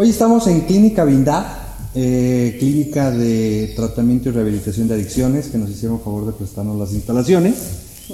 Hoy 0.00 0.10
estamos 0.10 0.46
en 0.46 0.60
Clínica 0.60 1.04
Vindá, 1.04 1.74
eh, 1.92 2.56
clínica 2.60 3.10
de 3.10 3.72
tratamiento 3.74 4.28
y 4.28 4.32
rehabilitación 4.32 4.86
de 4.86 4.94
adicciones, 4.94 5.48
que 5.48 5.58
nos 5.58 5.68
hicieron 5.70 6.00
favor 6.00 6.24
de 6.24 6.34
prestarnos 6.34 6.78
las 6.78 6.92
instalaciones. 6.92 7.54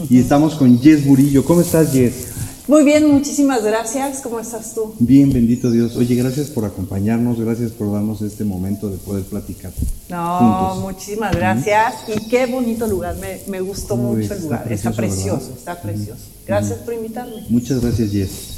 Y 0.09 0.19
estamos 0.19 0.55
con 0.55 0.81
Jess 0.81 1.07
Burillo. 1.07 1.45
¿Cómo 1.45 1.61
estás, 1.61 1.93
Jess? 1.93 2.29
Muy 2.69 2.85
bien, 2.85 3.07
muchísimas 3.07 3.62
gracias. 3.62 4.23
¿Cómo 4.23 4.41
estás 4.41 4.75
tú? 4.75 4.95
Bien, 4.99 5.31
bendito 5.31 5.71
Dios. 5.71 5.95
Oye, 5.97 6.15
gracias 6.15 6.47
por 6.47 6.65
acompañarnos, 6.65 7.39
gracias 7.39 7.73
por 7.73 7.93
darnos 7.93 8.23
este 8.23 8.45
momento 8.45 8.89
de 8.89 8.96
poder 8.96 9.25
platicar. 9.25 9.71
No, 10.09 10.77
muchísimas 10.77 11.37
gracias. 11.37 11.96
Y 12.09 12.30
qué 12.30 12.46
bonito 12.46 12.87
lugar, 12.87 13.14
me, 13.19 13.41
me 13.48 13.61
gustó 13.61 13.98
mucho 13.98 14.32
el 14.32 14.41
lugar. 14.41 14.73
está 14.73 14.91
precioso, 14.91 15.53
está 15.55 15.82
precioso. 15.82 16.23
Gracias 16.46 16.79
por 16.79 16.95
invitarme. 16.95 17.45
Muchas 17.51 17.82
gracias, 17.82 18.11
Jess. 18.11 18.54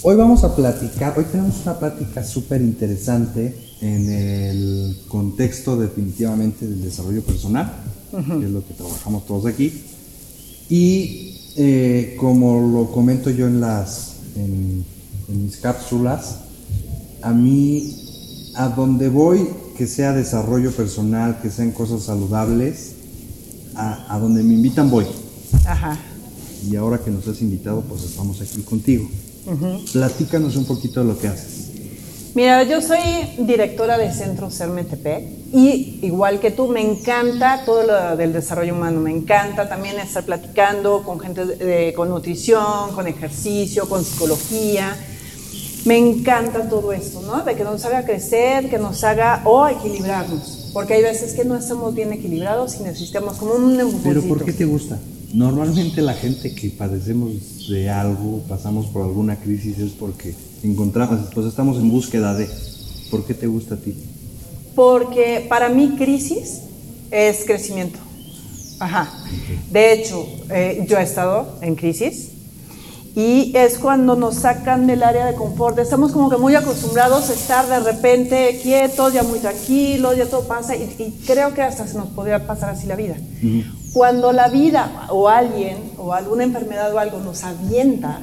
Hoy 0.00 0.14
vamos 0.14 0.44
a 0.44 0.54
platicar, 0.54 1.18
hoy 1.18 1.24
tenemos 1.24 1.56
una 1.62 1.76
plática 1.76 2.22
súper 2.22 2.62
interesante 2.62 3.52
en 3.80 4.08
el 4.08 4.96
contexto 5.08 5.76
definitivamente 5.76 6.68
del 6.68 6.82
desarrollo 6.82 7.20
personal, 7.22 7.72
que 8.12 8.44
es 8.44 8.50
lo 8.50 8.64
que 8.64 8.74
trabajamos 8.74 9.26
todos 9.26 9.46
aquí. 9.46 9.72
Y 10.70 11.34
eh, 11.56 12.16
como 12.16 12.60
lo 12.60 12.92
comento 12.92 13.28
yo 13.30 13.48
en, 13.48 13.60
las, 13.60 14.18
en, 14.36 14.84
mis 15.26 15.56
cápsulas, 15.56 16.42
a 17.20 17.32
mí, 17.32 17.92
a 18.54 18.68
donde 18.68 19.08
voy, 19.08 19.48
que 19.76 19.88
sea 19.88 20.12
desarrollo 20.12 20.70
personal, 20.70 21.40
que 21.42 21.50
sean 21.50 21.72
cosas 21.72 22.04
saludables, 22.04 22.92
a, 23.74 24.14
a 24.14 24.20
donde 24.20 24.44
me 24.44 24.54
invitan 24.54 24.90
voy. 24.90 25.06
Ajá. 25.66 25.98
Y 26.70 26.76
ahora 26.76 26.98
que 26.98 27.10
nos 27.10 27.26
has 27.26 27.42
invitado, 27.42 27.80
pues 27.80 28.04
estamos 28.04 28.40
aquí 28.40 28.62
contigo. 28.62 29.08
Platícanos 29.92 30.56
un 30.56 30.64
poquito 30.64 31.00
de 31.00 31.06
lo 31.06 31.18
que 31.18 31.28
haces. 31.28 31.58
Mira, 32.34 32.62
yo 32.62 32.80
soy 32.80 33.00
directora 33.38 33.98
de 33.98 34.12
Centro 34.12 34.50
CERMETP 34.50 35.06
y 35.52 35.98
igual 36.02 36.38
que 36.38 36.50
tú, 36.50 36.68
me 36.68 36.80
encanta 36.80 37.64
todo 37.64 37.82
lo 37.82 38.16
del 38.16 38.32
desarrollo 38.32 38.74
humano, 38.74 39.00
me 39.00 39.10
encanta 39.10 39.68
también 39.68 39.98
estar 39.98 40.24
platicando 40.24 41.02
con 41.02 41.18
gente 41.18 41.92
con 41.96 42.10
nutrición, 42.10 42.92
con 42.94 43.06
ejercicio, 43.08 43.88
con 43.88 44.04
psicología. 44.04 44.96
Me 45.84 45.96
encanta 45.96 46.68
todo 46.68 46.92
esto, 46.92 47.22
¿no? 47.22 47.42
De 47.42 47.56
que 47.56 47.64
nos 47.64 47.84
haga 47.84 48.04
crecer, 48.04 48.68
que 48.68 48.78
nos 48.78 49.02
haga 49.04 49.42
o 49.44 49.66
equilibrarnos, 49.66 50.70
porque 50.74 50.94
hay 50.94 51.02
veces 51.02 51.32
que 51.32 51.44
no 51.44 51.56
estamos 51.56 51.94
bien 51.94 52.12
equilibrados 52.12 52.76
y 52.78 52.82
necesitamos 52.82 53.38
como 53.38 53.54
un 53.54 53.80
empujoncito. 53.80 54.08
¿Pero 54.08 54.22
por 54.22 54.44
qué 54.44 54.52
te 54.52 54.66
gusta? 54.66 54.98
Normalmente 55.32 56.00
la 56.00 56.14
gente 56.14 56.54
que 56.54 56.70
padecemos 56.70 57.68
de 57.68 57.90
algo, 57.90 58.42
pasamos 58.48 58.86
por 58.86 59.02
alguna 59.02 59.36
crisis, 59.36 59.78
es 59.78 59.92
porque 59.92 60.34
encontramos, 60.62 61.28
pues 61.34 61.46
estamos 61.46 61.76
en 61.76 61.90
búsqueda 61.90 62.34
de. 62.34 62.48
¿Por 63.10 63.24
qué 63.26 63.34
te 63.34 63.46
gusta 63.46 63.74
a 63.74 63.78
ti? 63.78 63.94
Porque 64.74 65.46
para 65.48 65.68
mí 65.68 65.94
crisis 65.96 66.60
es 67.10 67.44
crecimiento. 67.44 67.98
Ajá. 68.80 69.12
De 69.70 69.92
hecho, 69.92 70.26
eh, 70.50 70.84
yo 70.88 70.98
he 70.98 71.02
estado 71.02 71.58
en 71.62 71.74
crisis 71.74 72.28
y 73.14 73.52
es 73.56 73.78
cuando 73.78 74.14
nos 74.14 74.36
sacan 74.36 74.86
del 74.86 75.02
área 75.02 75.26
de 75.26 75.34
confort. 75.34 75.78
Estamos 75.78 76.12
como 76.12 76.30
que 76.30 76.36
muy 76.36 76.54
acostumbrados 76.54 77.28
a 77.30 77.32
estar 77.32 77.66
de 77.66 77.80
repente 77.80 78.60
quietos, 78.62 79.12
ya 79.12 79.24
muy 79.24 79.40
tranquilos, 79.40 80.16
ya 80.16 80.26
todo 80.26 80.46
pasa 80.46 80.76
y, 80.76 81.18
creo 81.26 81.52
que 81.52 81.62
hasta 81.62 81.86
se 81.86 81.96
nos 81.96 82.08
podría 82.08 82.46
pasar 82.46 82.70
así 82.70 82.86
la 82.86 82.94
vida. 82.94 83.16
Cuando 83.92 84.32
la 84.32 84.48
vida 84.48 85.06
o 85.10 85.28
alguien 85.28 85.92
o 85.98 86.12
alguna 86.12 86.44
enfermedad 86.44 86.94
o 86.94 86.98
algo 86.98 87.18
nos 87.20 87.44
avienta 87.44 88.20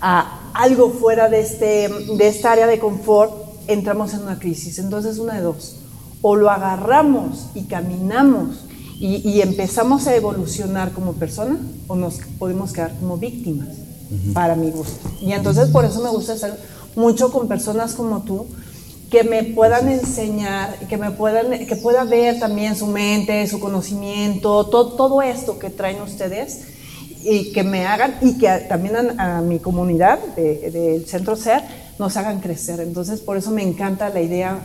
a 0.00 0.50
algo 0.54 0.90
fuera 0.90 1.28
de, 1.28 1.40
este, 1.40 1.88
de 1.88 2.28
esta 2.28 2.52
área 2.52 2.66
de 2.66 2.78
confort, 2.78 3.32
entramos 3.66 4.14
en 4.14 4.22
una 4.22 4.38
crisis. 4.38 4.78
Entonces, 4.78 5.18
una 5.18 5.34
de 5.34 5.42
dos. 5.42 5.76
O 6.22 6.34
lo 6.36 6.50
agarramos 6.50 7.46
y 7.54 7.64
caminamos 7.64 8.64
y, 8.98 9.16
y 9.28 9.42
empezamos 9.42 10.06
a 10.08 10.16
evolucionar 10.16 10.92
como 10.92 11.12
persona, 11.12 11.56
o 11.86 11.94
nos 11.94 12.18
podemos 12.38 12.72
quedar 12.72 12.92
como 12.98 13.16
víctimas, 13.16 13.68
para 14.32 14.56
mi 14.56 14.70
gusto. 14.70 15.08
Y 15.20 15.32
entonces, 15.32 15.68
por 15.68 15.84
eso 15.84 16.02
me 16.02 16.10
gusta 16.10 16.34
estar 16.34 16.56
mucho 16.96 17.30
con 17.30 17.46
personas 17.46 17.94
como 17.94 18.22
tú, 18.22 18.46
que 19.10 19.24
me 19.24 19.42
puedan 19.42 19.88
enseñar, 19.88 20.78
que 20.86 20.96
me 20.96 21.10
puedan, 21.10 21.66
que 21.66 21.76
pueda 21.76 22.04
ver 22.04 22.38
también 22.38 22.76
su 22.76 22.86
mente, 22.86 23.46
su 23.46 23.58
conocimiento, 23.58 24.66
todo, 24.66 24.92
todo 24.96 25.22
esto 25.22 25.58
que 25.58 25.70
traen 25.70 26.00
ustedes 26.02 26.60
y 27.24 27.52
que 27.52 27.62
me 27.64 27.86
hagan 27.86 28.16
y 28.20 28.34
que 28.34 28.48
también 28.68 29.18
a, 29.18 29.40
mi 29.40 29.58
comunidad 29.58 30.18
del 30.36 31.06
Centro 31.06 31.36
SER 31.36 31.62
nos 31.98 32.16
hagan 32.16 32.40
crecer. 32.40 32.80
Entonces, 32.80 33.20
por 33.20 33.36
eso 33.36 33.50
me 33.50 33.62
encanta 33.62 34.10
la 34.10 34.20
idea. 34.20 34.60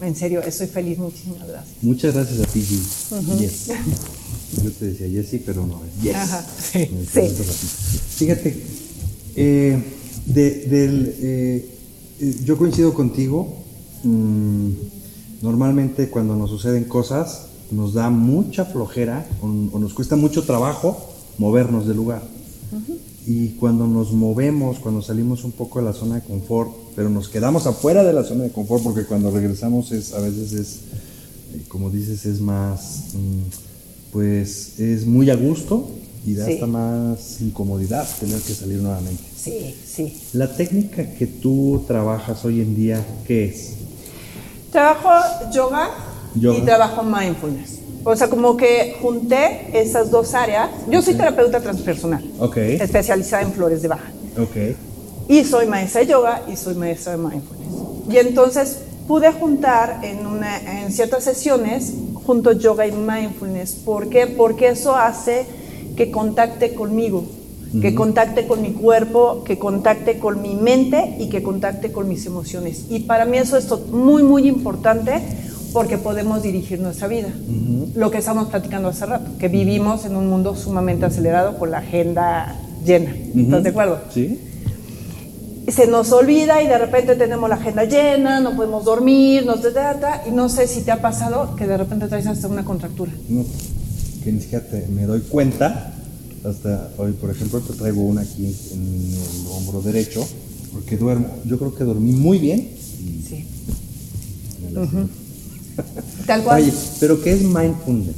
En 0.00 0.14
serio, 0.14 0.40
estoy 0.42 0.68
feliz. 0.68 0.98
Muchísimas 0.98 1.48
gracias. 1.48 1.82
Muchas 1.82 2.14
gracias 2.14 2.40
a 2.40 2.52
ti, 2.52 2.60
yes. 2.60 3.66
Yo 4.62 4.70
te 4.70 4.86
decía 4.86 5.08
Jessy, 5.08 5.38
pero 5.38 5.66
no, 5.66 5.82
es 5.84 6.02
yes. 6.02 6.16
Ajá, 6.16 6.46
sí, 6.72 6.88
sí. 7.12 7.20
Fíjate, 8.16 8.56
eh, 9.36 9.82
de, 10.24 10.50
del, 10.66 11.14
eh, 11.20 11.68
eh, 12.20 12.36
yo 12.44 12.56
coincido 12.56 12.94
contigo 12.94 13.64
Mm, 14.04 14.70
normalmente 15.42 16.08
cuando 16.08 16.36
nos 16.36 16.50
suceden 16.50 16.84
cosas 16.84 17.46
nos 17.70 17.94
da 17.94 18.10
mucha 18.10 18.64
flojera 18.64 19.26
o, 19.42 19.78
nos 19.78 19.92
cuesta 19.94 20.16
mucho 20.16 20.44
trabajo 20.44 20.96
movernos 21.38 21.86
del 21.86 21.96
lugar. 21.96 22.22
Y 23.26 23.50
cuando 23.50 23.86
nos 23.86 24.12
movemos, 24.12 24.78
cuando 24.78 25.02
salimos 25.02 25.44
un 25.44 25.52
poco 25.52 25.80
de 25.80 25.84
la 25.84 25.92
zona 25.92 26.16
de 26.16 26.22
confort, 26.22 26.70
pero 26.96 27.10
nos 27.10 27.28
quedamos 27.28 27.66
afuera 27.66 28.02
de 28.02 28.14
la 28.14 28.24
zona 28.24 28.44
de 28.44 28.50
confort 28.50 28.82
porque 28.82 29.04
cuando 29.04 29.30
regresamos 29.30 29.92
es 29.92 30.14
a 30.14 30.20
veces 30.20 30.52
es, 30.52 30.76
eh, 31.54 31.62
como 31.68 31.90
dices, 31.90 32.24
es 32.24 32.40
más, 32.40 33.08
mm, 33.12 34.12
pues 34.12 34.80
es 34.80 35.06
muy 35.06 35.28
a 35.28 35.36
gusto 35.36 35.90
y 36.26 36.34
da 36.34 36.46
hasta 36.46 36.66
más 36.66 37.40
incomodidad 37.40 38.08
tener 38.18 38.40
que 38.40 38.54
salir 38.54 38.78
nuevamente. 38.78 39.22
Sí, 39.36 39.74
sí. 39.86 40.16
La 40.32 40.54
técnica 40.54 41.14
que 41.14 41.26
tú 41.26 41.84
trabajas 41.86 42.44
hoy 42.44 42.60
en 42.60 42.74
día, 42.74 43.06
¿qué 43.26 43.44
es? 43.44 43.77
Trabajo 44.70 45.10
yoga, 45.52 45.90
y 46.34 46.60
trabajo 46.62 47.02
mindfulness. 47.02 47.78
O 48.04 48.14
sea, 48.16 48.28
como 48.28 48.56
que 48.56 48.96
junté 49.00 49.68
esas 49.72 50.10
dos 50.10 50.34
áreas. 50.34 50.70
Yo 50.88 51.02
soy 51.02 51.14
terapeuta 51.14 51.60
transpersonal, 51.60 52.24
okay. 52.38 52.76
especializada 52.76 53.42
en 53.42 53.52
flores 53.52 53.82
de 53.82 53.88
baja. 53.88 54.10
Okay. 54.38 54.76
Y 55.28 55.44
soy 55.44 55.66
maestra 55.66 56.02
de 56.02 56.06
yoga 56.06 56.42
y 56.48 56.56
soy 56.56 56.74
maestra 56.74 57.12
de 57.12 57.18
mindfulness. 57.18 57.68
Y 58.10 58.16
entonces 58.16 58.78
pude 59.06 59.32
juntar 59.32 60.00
en, 60.02 60.26
una, 60.26 60.82
en 60.82 60.92
ciertas 60.92 61.24
sesiones 61.24 61.92
junto 62.24 62.52
yoga 62.52 62.86
y 62.86 62.92
mindfulness. 62.92 63.72
¿Por 63.72 64.08
qué? 64.08 64.26
Porque 64.26 64.68
eso 64.68 64.94
hace 64.94 65.46
que 65.96 66.10
contacte 66.10 66.74
conmigo 66.74 67.24
que 67.80 67.94
contacte 67.94 68.46
con 68.46 68.62
mi 68.62 68.72
cuerpo, 68.72 69.44
que 69.44 69.58
contacte 69.58 70.18
con 70.18 70.40
mi 70.40 70.54
mente 70.54 71.16
y 71.18 71.28
que 71.28 71.42
contacte 71.42 71.92
con 71.92 72.08
mis 72.08 72.24
emociones. 72.26 72.86
Y 72.88 73.00
para 73.00 73.24
mí 73.24 73.36
eso 73.38 73.56
es 73.56 73.68
muy, 73.90 74.22
muy 74.22 74.48
importante 74.48 75.22
porque 75.72 75.98
podemos 75.98 76.42
dirigir 76.42 76.80
nuestra 76.80 77.08
vida. 77.08 77.28
Lo 77.94 78.10
que 78.10 78.18
estamos 78.18 78.48
platicando 78.48 78.88
hace 78.88 79.06
rato, 79.06 79.30
que 79.38 79.48
vivimos 79.48 80.04
en 80.06 80.16
un 80.16 80.28
mundo 80.28 80.56
sumamente 80.56 81.06
acelerado 81.06 81.58
con 81.58 81.70
la 81.70 81.78
agenda 81.78 82.56
llena. 82.84 83.14
¿Estás 83.36 83.62
de 83.62 83.68
acuerdo? 83.68 84.00
Sí. 84.12 84.40
Se 85.68 85.86
nos 85.86 86.10
olvida 86.12 86.62
y 86.62 86.66
de 86.66 86.78
repente 86.78 87.14
tenemos 87.16 87.50
la 87.50 87.56
agenda 87.56 87.84
llena, 87.84 88.40
no 88.40 88.56
podemos 88.56 88.86
dormir, 88.86 89.44
nos 89.44 89.60
trata 89.60 90.22
y 90.26 90.30
no 90.30 90.48
sé 90.48 90.66
si 90.66 90.80
te 90.80 90.90
ha 90.90 91.02
pasado 91.02 91.54
que 91.56 91.66
de 91.66 91.76
repente 91.76 92.08
traes 92.08 92.26
hasta 92.26 92.48
una 92.48 92.64
contractura. 92.64 93.12
No, 93.28 93.44
que 94.24 94.32
ni 94.32 94.40
siquiera 94.40 94.64
me 94.88 95.02
doy 95.02 95.20
cuenta 95.20 95.92
hasta 96.44 96.90
hoy, 96.98 97.12
por 97.12 97.30
ejemplo, 97.30 97.60
te 97.60 97.72
traigo 97.74 98.02
una 98.02 98.22
aquí 98.22 98.46
en 98.72 99.14
el 99.14 99.46
hombro 99.50 99.82
derecho, 99.82 100.26
porque 100.72 100.96
duermo. 100.96 101.28
Yo 101.44 101.58
creo 101.58 101.74
que 101.74 101.84
dormí 101.84 102.12
muy 102.12 102.38
bien. 102.38 102.70
sí. 103.28 103.46
Tal 106.26 106.42
cual. 106.42 106.62
Oye, 106.62 106.72
pero 107.00 107.22
¿qué 107.22 107.32
es 107.32 107.42
mindfulness? 107.42 108.16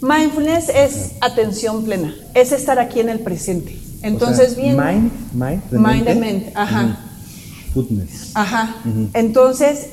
Mindfulness 0.00 0.68
es 0.70 1.10
atención 1.20 1.84
plena, 1.84 2.14
es 2.34 2.52
estar 2.52 2.78
aquí 2.78 3.00
en 3.00 3.10
el 3.10 3.20
presente. 3.20 3.78
Entonces, 4.02 4.56
bien. 4.56 4.76
Mind, 4.76 5.10
mind, 5.34 5.62
de 5.70 5.78
mind 5.78 6.04
mente. 6.04 6.14
mente, 6.14 6.52
ajá. 6.54 7.06
Ajá. 8.34 8.76
Entonces, 9.12 9.88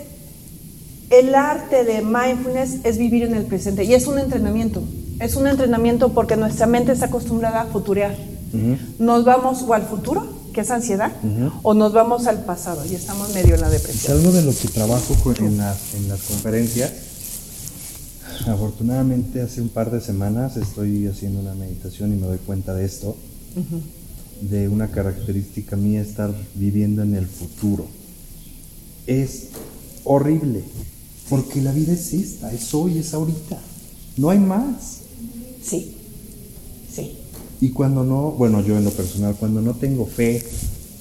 el 1.09 1.35
arte 1.35 1.83
de 1.83 2.01
mindfulness 2.01 2.79
es 2.83 2.97
vivir 2.97 3.23
en 3.23 3.33
el 3.33 3.43
presente 3.43 3.83
y 3.83 3.93
es 3.93 4.07
un 4.07 4.17
entrenamiento. 4.19 4.83
Es 5.19 5.35
un 5.35 5.47
entrenamiento 5.47 6.13
porque 6.13 6.35
nuestra 6.35 6.67
mente 6.67 6.91
está 6.91 7.07
acostumbrada 7.07 7.61
a 7.61 7.65
futurear. 7.65 8.15
Nos 8.99 9.25
vamos 9.25 9.63
o 9.63 9.73
al 9.73 9.83
futuro, 9.83 10.25
que 10.53 10.61
es 10.61 10.71
ansiedad, 10.71 11.11
o 11.63 11.73
nos 11.73 11.93
vamos 11.93 12.27
al 12.27 12.43
pasado 12.45 12.85
y 12.85 12.95
estamos 12.95 13.33
medio 13.33 13.55
en 13.55 13.61
la 13.61 13.69
depresión. 13.69 14.17
algo 14.17 14.31
de 14.31 14.43
lo 14.43 14.51
que 14.55 14.67
trabajo 14.67 15.15
en, 15.39 15.45
en 15.45 15.57
las 15.57 16.21
conferencias. 16.27 16.91
Afortunadamente 18.47 19.41
hace 19.41 19.61
un 19.61 19.69
par 19.69 19.91
de 19.91 19.99
semanas 19.99 20.57
estoy 20.57 21.07
haciendo 21.07 21.41
una 21.41 21.55
meditación 21.55 22.13
y 22.13 22.17
me 22.17 22.27
doy 22.27 22.37
cuenta 22.37 22.73
de 22.73 22.85
esto, 22.85 23.15
de 24.41 24.69
una 24.69 24.89
característica 24.89 25.75
mía 25.75 26.01
estar 26.01 26.31
viviendo 26.55 27.01
en 27.01 27.15
el 27.15 27.25
futuro. 27.27 27.87
Es 29.07 29.47
horrible. 30.03 30.63
Porque 31.29 31.61
la 31.61 31.73
vida 31.73 31.91
es 31.91 32.13
esta, 32.13 32.53
es 32.53 32.73
hoy, 32.73 32.99
es 32.99 33.13
ahorita. 33.13 33.57
No 34.15 34.29
hay 34.29 34.39
más. 34.39 34.99
Sí, 35.67 35.95
sí. 36.93 37.13
Y 37.61 37.69
cuando 37.69 38.03
no, 38.03 38.31
bueno, 38.31 38.61
yo 38.61 38.77
en 38.77 38.85
lo 38.85 38.91
personal, 38.91 39.35
cuando 39.35 39.61
no 39.61 39.73
tengo 39.73 40.05
fe, 40.05 40.43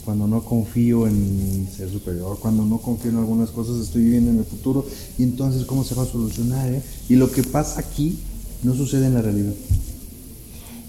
cuando 0.05 0.27
no 0.27 0.43
confío 0.45 1.07
en 1.07 1.63
mi 1.63 1.67
ser 1.67 1.91
superior, 1.91 2.39
cuando 2.41 2.65
no 2.65 2.79
confío 2.79 3.11
en 3.11 3.19
algunas 3.19 3.51
cosas, 3.51 3.77
estoy 3.83 4.05
viviendo 4.05 4.31
en 4.31 4.39
el 4.39 4.45
futuro. 4.45 4.87
Y 5.19 5.23
entonces, 5.25 5.65
¿cómo 5.67 5.85
se 5.85 5.95
va 5.95 6.05
a 6.05 6.07
solucionar? 6.07 6.69
eh? 6.73 6.83
Y 7.09 7.17
lo 7.17 7.31
que 7.31 7.43
pasa 7.43 7.81
aquí 7.81 8.19
no 8.63 8.75
sucede 8.75 9.07
en 9.07 9.15
la 9.15 9.23
realidad. 9.23 9.53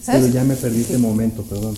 ¿Sabes? 0.01 0.21
Pero 0.21 0.33
ya 0.33 0.43
me 0.43 0.55
perdí 0.55 0.81
este 0.81 0.97
momento, 0.97 1.41
perdón. 1.43 1.75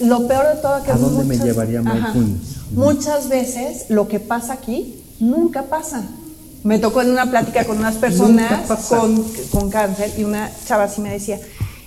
Lo 0.00 0.26
peor 0.26 0.56
de 0.56 0.62
todo 0.62 0.82
que 0.82 0.92
¿A 0.92 0.96
dónde 0.96 1.24
me 1.24 1.34
muchas- 1.34 1.44
llevaría 1.46 1.80
Ajá. 1.80 1.94
mindfulness? 2.14 2.40
Muchas 2.74 3.28
veces 3.28 3.86
lo 3.90 4.08
que 4.08 4.18
pasa 4.18 4.54
aquí 4.54 4.94
nunca 5.18 5.64
pasa. 5.64 6.08
Me 6.62 6.78
tocó 6.78 7.02
en 7.02 7.10
una 7.10 7.30
plática 7.30 7.64
con 7.64 7.78
unas 7.78 7.96
personas 7.96 8.68
con, 8.88 9.24
con 9.50 9.70
cáncer 9.70 10.12
y 10.18 10.24
una 10.24 10.50
chava 10.66 10.84
así 10.84 11.00
me 11.00 11.10
decía, 11.10 11.38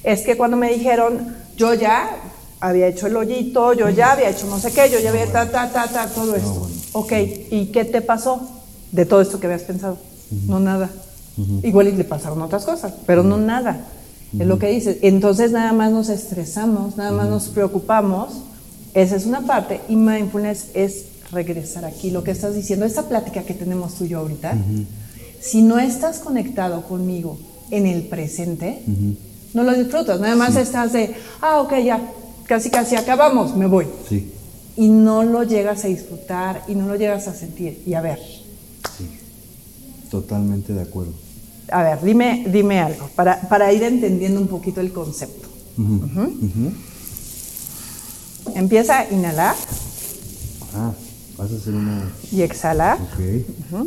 es 0.03 0.21
que 0.21 0.35
cuando 0.35 0.57
me 0.57 0.71
dijeron, 0.73 1.35
yo 1.55 1.73
ya 1.73 2.09
había 2.59 2.87
hecho 2.87 3.07
el 3.07 3.15
hoyito, 3.15 3.73
yo 3.73 3.89
ya 3.89 4.13
había 4.13 4.29
hecho 4.29 4.47
no 4.47 4.57
sé 4.57 4.71
qué, 4.71 4.89
yo 4.89 4.99
ya 4.99 5.09
había 5.09 5.31
ta, 5.31 5.51
ta, 5.51 5.69
ta, 5.71 5.87
ta, 5.87 6.07
todo 6.07 6.35
esto. 6.35 6.53
bueno. 6.53 6.75
Ok, 6.93 7.11
¿y 7.51 7.67
qué 7.73 7.85
te 7.85 8.01
pasó 8.01 8.41
de 8.91 9.05
todo 9.05 9.21
esto 9.21 9.39
que 9.39 9.47
habías 9.47 9.63
pensado? 9.63 9.97
No 10.47 10.59
nada. 10.59 10.89
Igual 11.63 11.87
y 11.87 11.91
le 11.93 12.03
pasaron 12.03 12.41
otras 12.41 12.63
cosas, 12.65 12.93
pero 13.05 13.23
no 13.23 13.37
nada. 13.37 13.85
Es 14.39 14.47
lo 14.47 14.57
que 14.59 14.67
dices. 14.67 14.97
Entonces 15.01 15.51
nada 15.51 15.73
más 15.73 15.91
nos 15.91 16.09
estresamos, 16.09 16.97
nada 16.97 17.11
más 17.11 17.29
nos 17.29 17.47
preocupamos. 17.49 18.33
Esa 18.93 19.15
es 19.15 19.25
una 19.25 19.41
parte. 19.41 19.81
Y 19.89 19.95
mindfulness 19.95 20.67
es 20.73 21.05
regresar 21.33 21.85
aquí. 21.85 22.11
Lo 22.11 22.23
que 22.23 22.31
estás 22.31 22.55
diciendo, 22.55 22.85
esta 22.85 23.03
plática 23.09 23.43
que 23.43 23.53
tenemos 23.53 23.95
tú 23.95 24.05
y 24.05 24.09
yo 24.09 24.19
ahorita, 24.19 24.55
si 25.41 25.61
no 25.61 25.79
estás 25.79 26.19
conectado 26.19 26.83
conmigo 26.83 27.37
en 27.71 27.85
el 27.87 28.03
presente, 28.03 28.81
no 29.53 29.63
lo 29.63 29.73
disfrutas. 29.73 30.19
Nada 30.19 30.35
más 30.35 30.55
estás 30.55 30.93
de, 30.93 31.13
ah, 31.41 31.59
ok, 31.61 31.73
ya, 31.83 32.11
casi 32.45 32.69
casi 32.69 32.95
acabamos, 32.95 33.55
me 33.55 33.65
voy. 33.67 33.87
Sí, 34.07 34.31
Y 34.77 34.87
no 34.89 35.23
lo 35.23 35.43
llegas 35.43 35.83
a 35.85 35.87
disfrutar 35.87 36.63
y 36.67 36.75
no 36.75 36.87
lo 36.87 36.95
llegas 36.95 37.27
a 37.27 37.33
sentir. 37.35 37.81
Y 37.85 37.93
a 37.93 38.01
ver, 38.01 38.19
sí. 38.97 39.07
Totalmente 40.09 40.73
de 40.73 40.81
acuerdo. 40.81 41.13
a 41.71 41.83
ver, 41.83 42.01
dime, 42.03 42.45
dime 42.51 42.79
algo 42.79 43.09
para, 43.15 43.41
para 43.49 43.71
ir 43.73 43.83
entendiendo 43.83 44.39
un 44.39 44.47
poquito 44.47 44.79
el 44.81 44.91
concepto. 44.93 45.47
Empieza 48.55 48.99
a 48.99 49.11
inhalar 49.11 49.55
Ah, 50.75 50.91
vas 51.37 51.51
a 51.51 51.55
hacer 51.55 51.73
una. 51.73 52.11
y 52.31 52.41
exhalar 52.41 52.97
Ok. 53.01 53.85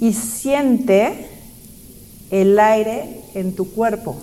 y 0.00 0.12
siente 0.12 1.28
el 2.30 2.58
aire 2.58 3.20
en 3.34 3.54
tu 3.54 3.70
cuerpo. 3.70 4.16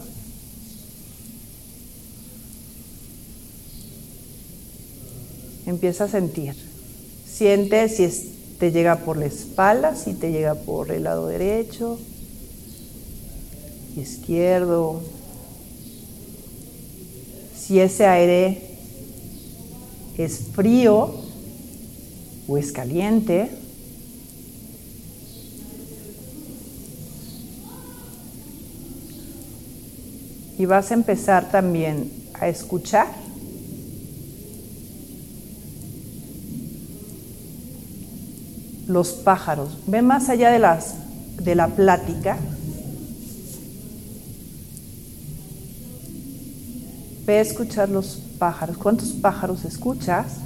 Empieza 5.65 6.05
a 6.05 6.09
sentir. 6.09 6.55
Siente 7.25 7.87
si 7.89 8.03
es- 8.03 8.23
te 8.59 8.71
llega 8.71 8.97
por 8.99 9.17
la 9.17 9.25
espalda, 9.25 9.95
si 9.95 10.13
te 10.13 10.31
llega 10.31 10.55
por 10.55 10.91
el 10.91 11.03
lado 11.03 11.27
derecho, 11.27 11.99
izquierdo. 13.97 15.01
Si 17.57 17.79
ese 17.79 18.05
aire 18.05 18.61
es 20.17 20.39
frío 20.53 21.13
o 22.47 22.57
es 22.57 22.71
caliente. 22.71 23.49
Y 30.57 30.65
vas 30.65 30.91
a 30.91 30.93
empezar 30.93 31.49
también 31.51 32.11
a 32.39 32.47
escuchar 32.47 33.07
los 38.87 39.09
pájaros. 39.11 39.77
Ve 39.87 40.01
más 40.01 40.29
allá 40.29 40.51
de, 40.51 40.59
las, 40.59 40.95
de 41.37 41.55
la 41.55 41.67
plática. 41.67 42.37
Ve 47.25 47.37
a 47.37 47.41
escuchar 47.41 47.89
los 47.89 48.19
pájaros. 48.37 48.77
¿Cuántos 48.77 49.09
pájaros 49.13 49.65
escuchas? 49.65 50.37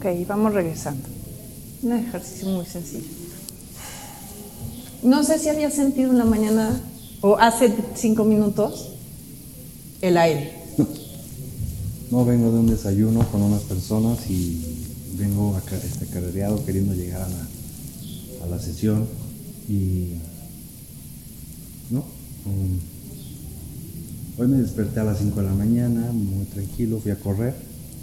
Ok, 0.00 0.06
vamos 0.26 0.54
regresando. 0.54 1.06
Un 1.82 1.92
ejercicio 1.92 2.48
muy 2.48 2.64
sencillo. 2.64 3.04
No 5.02 5.22
sé 5.22 5.38
si 5.38 5.50
había 5.50 5.70
sentido 5.70 6.10
en 6.10 6.16
la 6.16 6.24
mañana 6.24 6.80
o 7.20 7.36
hace 7.36 7.70
cinco 7.94 8.24
minutos 8.24 8.92
el 10.00 10.16
aire. 10.16 10.54
No 12.10 12.24
vengo 12.24 12.50
de 12.50 12.60
un 12.60 12.66
desayuno 12.66 13.30
con 13.30 13.42
unas 13.42 13.60
personas 13.64 14.18
y 14.30 14.88
vengo 15.18 15.54
acá, 15.54 15.76
este, 15.76 16.06
carrereado 16.06 16.64
queriendo 16.64 16.94
llegar 16.94 17.20
a 17.20 17.28
la, 17.28 18.44
a 18.44 18.46
la 18.48 18.58
sesión 18.58 19.06
y 19.68 20.14
no. 21.90 22.04
hoy 24.38 24.48
me 24.48 24.56
desperté 24.56 25.00
a 25.00 25.04
las 25.04 25.18
5 25.18 25.40
de 25.40 25.46
la 25.46 25.52
mañana, 25.52 26.10
muy 26.10 26.46
tranquilo, 26.46 27.00
fui 27.00 27.10
a 27.10 27.20
correr, 27.20 27.54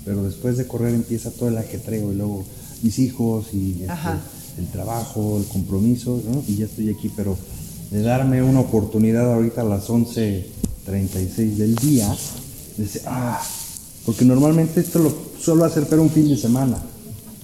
pero 0.08 0.24
después 0.24 0.56
de 0.58 0.66
correr 0.66 0.96
empieza 0.96 1.30
todo 1.32 1.50
el 1.50 1.58
ajetreo 1.58 2.14
y 2.14 2.16
luego 2.16 2.46
mis 2.82 2.98
hijos 2.98 3.48
y 3.54 3.72
este, 3.82 3.94
el 4.60 4.68
trabajo, 4.72 5.38
el 5.38 5.46
compromiso, 5.46 6.22
¿no? 6.26 6.42
y 6.48 6.56
ya 6.56 6.66
estoy 6.66 6.90
aquí, 6.90 7.12
pero 7.14 7.38
de 7.92 8.02
darme 8.02 8.42
una 8.42 8.62
oportunidad 8.62 9.34
ahorita 9.34 9.62
a 9.62 9.66
las 9.66 9.90
11.36 9.90 11.56
del 11.58 11.76
día, 11.76 12.08
de 12.78 12.84
decir, 12.84 13.02
ah, 13.06 13.42
porque 14.06 14.24
normalmente 14.24 14.80
esto 14.80 15.00
lo 15.00 15.14
suelo 15.42 15.66
hacer 15.66 15.86
pero 15.90 16.02
un 16.02 16.10
fin 16.10 16.30
de 16.30 16.38
semana, 16.38 16.78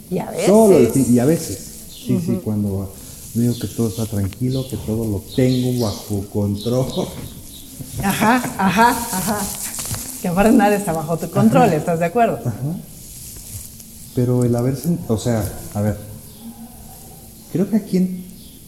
Y 0.09 0.19
a 0.19 0.31
veces. 0.31 0.45
solo 0.47 0.77
el 0.77 0.87
fin- 0.87 1.07
y 1.13 1.19
a 1.19 1.25
veces, 1.25 1.57
sí, 2.07 2.17
sí, 2.25 2.39
cuando 2.43 2.93
veo 3.33 3.57
que 3.59 3.67
todo 3.67 3.89
está 3.89 4.05
tranquilo, 4.05 4.65
que 4.69 4.77
todo 4.77 5.05
lo 5.05 5.21
tengo 5.35 5.83
bajo 5.83 6.21
control, 6.31 6.85
Ajá, 8.01 8.35
ajá, 8.57 8.89
ajá. 9.11 9.39
Que 10.23 10.29
ahora 10.29 10.53
nada 10.53 10.73
está 10.73 10.93
bajo 10.93 11.17
tu 11.17 11.29
control, 11.29 11.73
¿estás 11.73 11.99
de 11.99 12.05
acuerdo? 12.05 12.39
pero 14.15 14.45
el 14.45 14.55
haber, 14.55 14.77
o 15.09 15.17
sea, 15.17 15.43
a 15.73 15.81
ver, 15.81 15.97
creo 17.51 17.69
que 17.69 17.75
aquí 17.75 17.97
en 17.97 18.23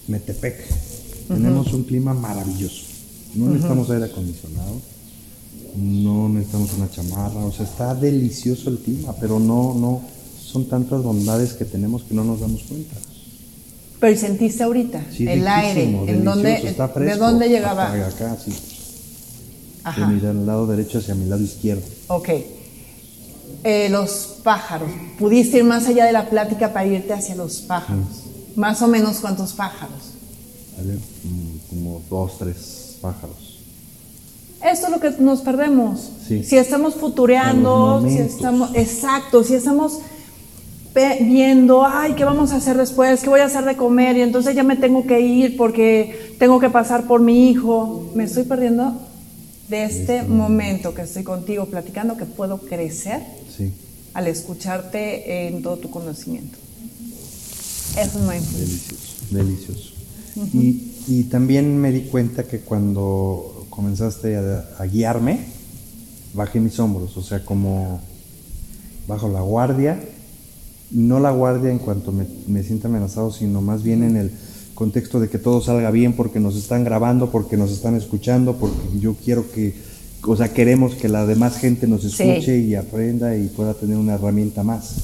Metepec 0.09 0.67
tenemos 1.29 1.71
un 1.71 1.83
clima 1.83 2.13
maravilloso, 2.13 2.83
no 3.35 3.45
necesitamos 3.45 3.89
aire 3.89 4.03
acondicionado, 4.03 4.81
no 5.77 6.27
necesitamos 6.27 6.73
una 6.73 6.91
chamarra, 6.91 7.45
o 7.45 7.53
sea, 7.53 7.65
está 7.65 7.95
delicioso 7.95 8.69
el 8.69 8.79
clima, 8.79 9.15
pero 9.21 9.39
no, 9.39 9.73
no, 9.75 10.01
son 10.43 10.67
tantas 10.67 11.03
bondades 11.03 11.53
que 11.53 11.63
tenemos 11.63 12.03
que 12.03 12.15
no 12.15 12.25
nos 12.25 12.41
damos 12.41 12.63
cuenta. 12.63 12.95
Pero 14.01 14.11
¿y 14.11 14.17
sentiste 14.17 14.61
ahorita 14.61 15.05
Sí, 15.09 15.25
el 15.25 15.47
aire, 15.47 15.83
¿en 15.83 16.27
está 16.67 16.87
¿de 16.89 17.15
dónde 17.15 17.47
llegaba? 17.47 17.93
acá, 17.93 18.35
sí. 18.43 18.51
Ajá. 19.85 20.07
De 20.07 20.33
mi 20.33 20.45
lado 20.45 20.65
derecho 20.65 20.97
hacia 20.97 21.13
mi 21.13 21.27
lado 21.27 21.43
izquierdo. 21.43 21.83
Ok. 22.07 22.29
Eh, 23.63 23.87
los 23.89 24.39
pájaros. 24.43 24.89
¿Pudiste 25.19 25.57
ir 25.57 25.63
más 25.63 25.87
allá 25.87 26.05
de 26.05 26.11
la 26.11 26.27
plática 26.27 26.73
para 26.73 26.87
irte 26.87 27.13
hacia 27.13 27.35
los 27.35 27.61
pájaros? 27.61 28.05
Más 28.55 28.81
o 28.81 28.87
menos 28.87 29.19
cuántos 29.19 29.53
pájaros. 29.53 30.13
Mm, 30.81 31.69
Como 31.69 32.01
dos, 32.09 32.39
tres 32.39 32.97
pájaros. 32.99 33.59
Esto 34.63 34.87
es 34.87 34.91
lo 34.91 34.99
que 34.99 35.11
nos 35.21 35.41
perdemos. 35.41 36.09
Sí. 36.27 36.43
Si 36.43 36.57
estamos 36.57 36.95
futureando, 36.95 38.03
si 38.09 38.17
estamos, 38.17 38.71
exacto, 38.73 39.43
si 39.43 39.53
estamos 39.53 39.99
viendo, 41.21 41.85
ay, 41.85 42.13
¿qué 42.13 42.23
vamos 42.25 42.51
a 42.53 42.55
hacer 42.55 42.75
después? 42.77 43.21
¿Qué 43.21 43.29
voy 43.29 43.41
a 43.41 43.45
hacer 43.45 43.65
de 43.65 43.77
comer? 43.77 44.17
Y 44.17 44.21
entonces 44.21 44.55
ya 44.55 44.63
me 44.63 44.77
tengo 44.77 45.05
que 45.05 45.19
ir 45.19 45.57
porque 45.57 46.35
tengo 46.39 46.59
que 46.59 46.69
pasar 46.71 47.05
por 47.05 47.21
mi 47.21 47.49
hijo. 47.49 48.09
Me 48.15 48.23
estoy 48.23 48.43
perdiendo 48.45 48.95
de 49.69 49.83
este 49.85 50.23
momento 50.23 50.93
que 50.93 51.01
estoy 51.03 51.23
contigo 51.23 51.65
platicando, 51.65 52.17
que 52.17 52.25
puedo 52.25 52.59
crecer 52.59 53.21
Sí, 53.55 53.71
al 54.13 54.27
escucharte 54.27 55.47
en 55.47 55.61
todo 55.61 55.77
tu 55.77 55.89
conocimiento. 55.89 56.57
Eso 57.97 58.19
es 58.19 58.25
mindfulness. 58.27 58.89
delicioso, 59.31 59.31
delicioso. 59.31 59.91
y, 60.53 60.91
y 61.07 61.23
también 61.25 61.77
me 61.77 61.91
di 61.91 62.01
cuenta 62.01 62.43
que 62.43 62.59
cuando 62.59 63.65
comenzaste 63.69 64.35
a, 64.37 64.69
a 64.77 64.85
guiarme, 64.85 65.39
bajé 66.33 66.59
mis 66.59 66.77
hombros, 66.79 67.15
o 67.17 67.23
sea, 67.23 67.43
como 67.45 68.01
bajo 69.07 69.29
la 69.29 69.41
guardia, 69.41 69.99
no 70.91 71.19
la 71.19 71.31
guardia 71.31 71.71
en 71.71 71.79
cuanto 71.79 72.11
me, 72.11 72.25
me 72.47 72.63
sienta 72.63 72.87
amenazado, 72.87 73.31
sino 73.31 73.61
más 73.61 73.83
bien 73.83 74.03
en 74.03 74.17
el 74.17 74.31
contexto 74.75 75.19
de 75.19 75.29
que 75.29 75.39
todo 75.39 75.61
salga 75.61 75.89
bien 75.89 76.13
porque 76.13 76.39
nos 76.39 76.55
están 76.55 76.83
grabando, 76.83 77.31
porque 77.31 77.57
nos 77.57 77.71
están 77.71 77.95
escuchando, 77.95 78.57
porque 78.57 78.99
yo 78.99 79.15
quiero 79.15 79.49
que, 79.51 79.73
o 80.23 80.35
sea, 80.35 80.53
queremos 80.53 80.93
que 80.95 81.07
la 81.07 81.25
demás 81.25 81.57
gente 81.57 81.87
nos 81.87 82.03
escuche 82.03 82.59
y 82.59 82.75
aprenda 82.75 83.35
y 83.35 83.47
pueda 83.47 83.73
tener 83.73 83.97
una 83.97 84.15
herramienta 84.15 84.63
más. 84.63 84.95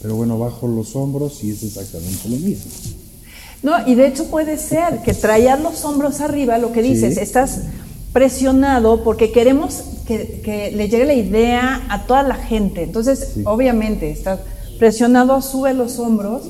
Pero 0.00 0.16
bueno, 0.16 0.38
bajo 0.38 0.66
los 0.66 0.96
hombros 0.96 1.44
y 1.44 1.50
es 1.50 1.62
exactamente 1.62 2.28
lo 2.28 2.36
mismo. 2.36 2.70
No, 3.62 3.86
y 3.86 3.94
de 3.94 4.08
hecho 4.08 4.26
puede 4.26 4.58
ser 4.58 5.02
que 5.04 5.14
traer 5.14 5.60
los 5.60 5.84
hombros 5.84 6.20
arriba, 6.20 6.58
lo 6.58 6.72
que 6.72 6.82
dices, 6.82 7.16
estás 7.16 7.60
presionado 8.12 9.04
porque 9.04 9.30
queremos 9.30 9.84
que, 10.06 10.72
le 10.74 10.88
llegue 10.88 11.04
la 11.04 11.14
idea 11.14 11.86
a 11.88 12.06
toda 12.06 12.22
la 12.24 12.34
gente. 12.34 12.82
Entonces, 12.82 13.34
obviamente, 13.44 14.10
estás 14.10 14.40
presionado, 14.82 15.40
sube 15.40 15.74
los 15.74 16.00
hombros. 16.00 16.42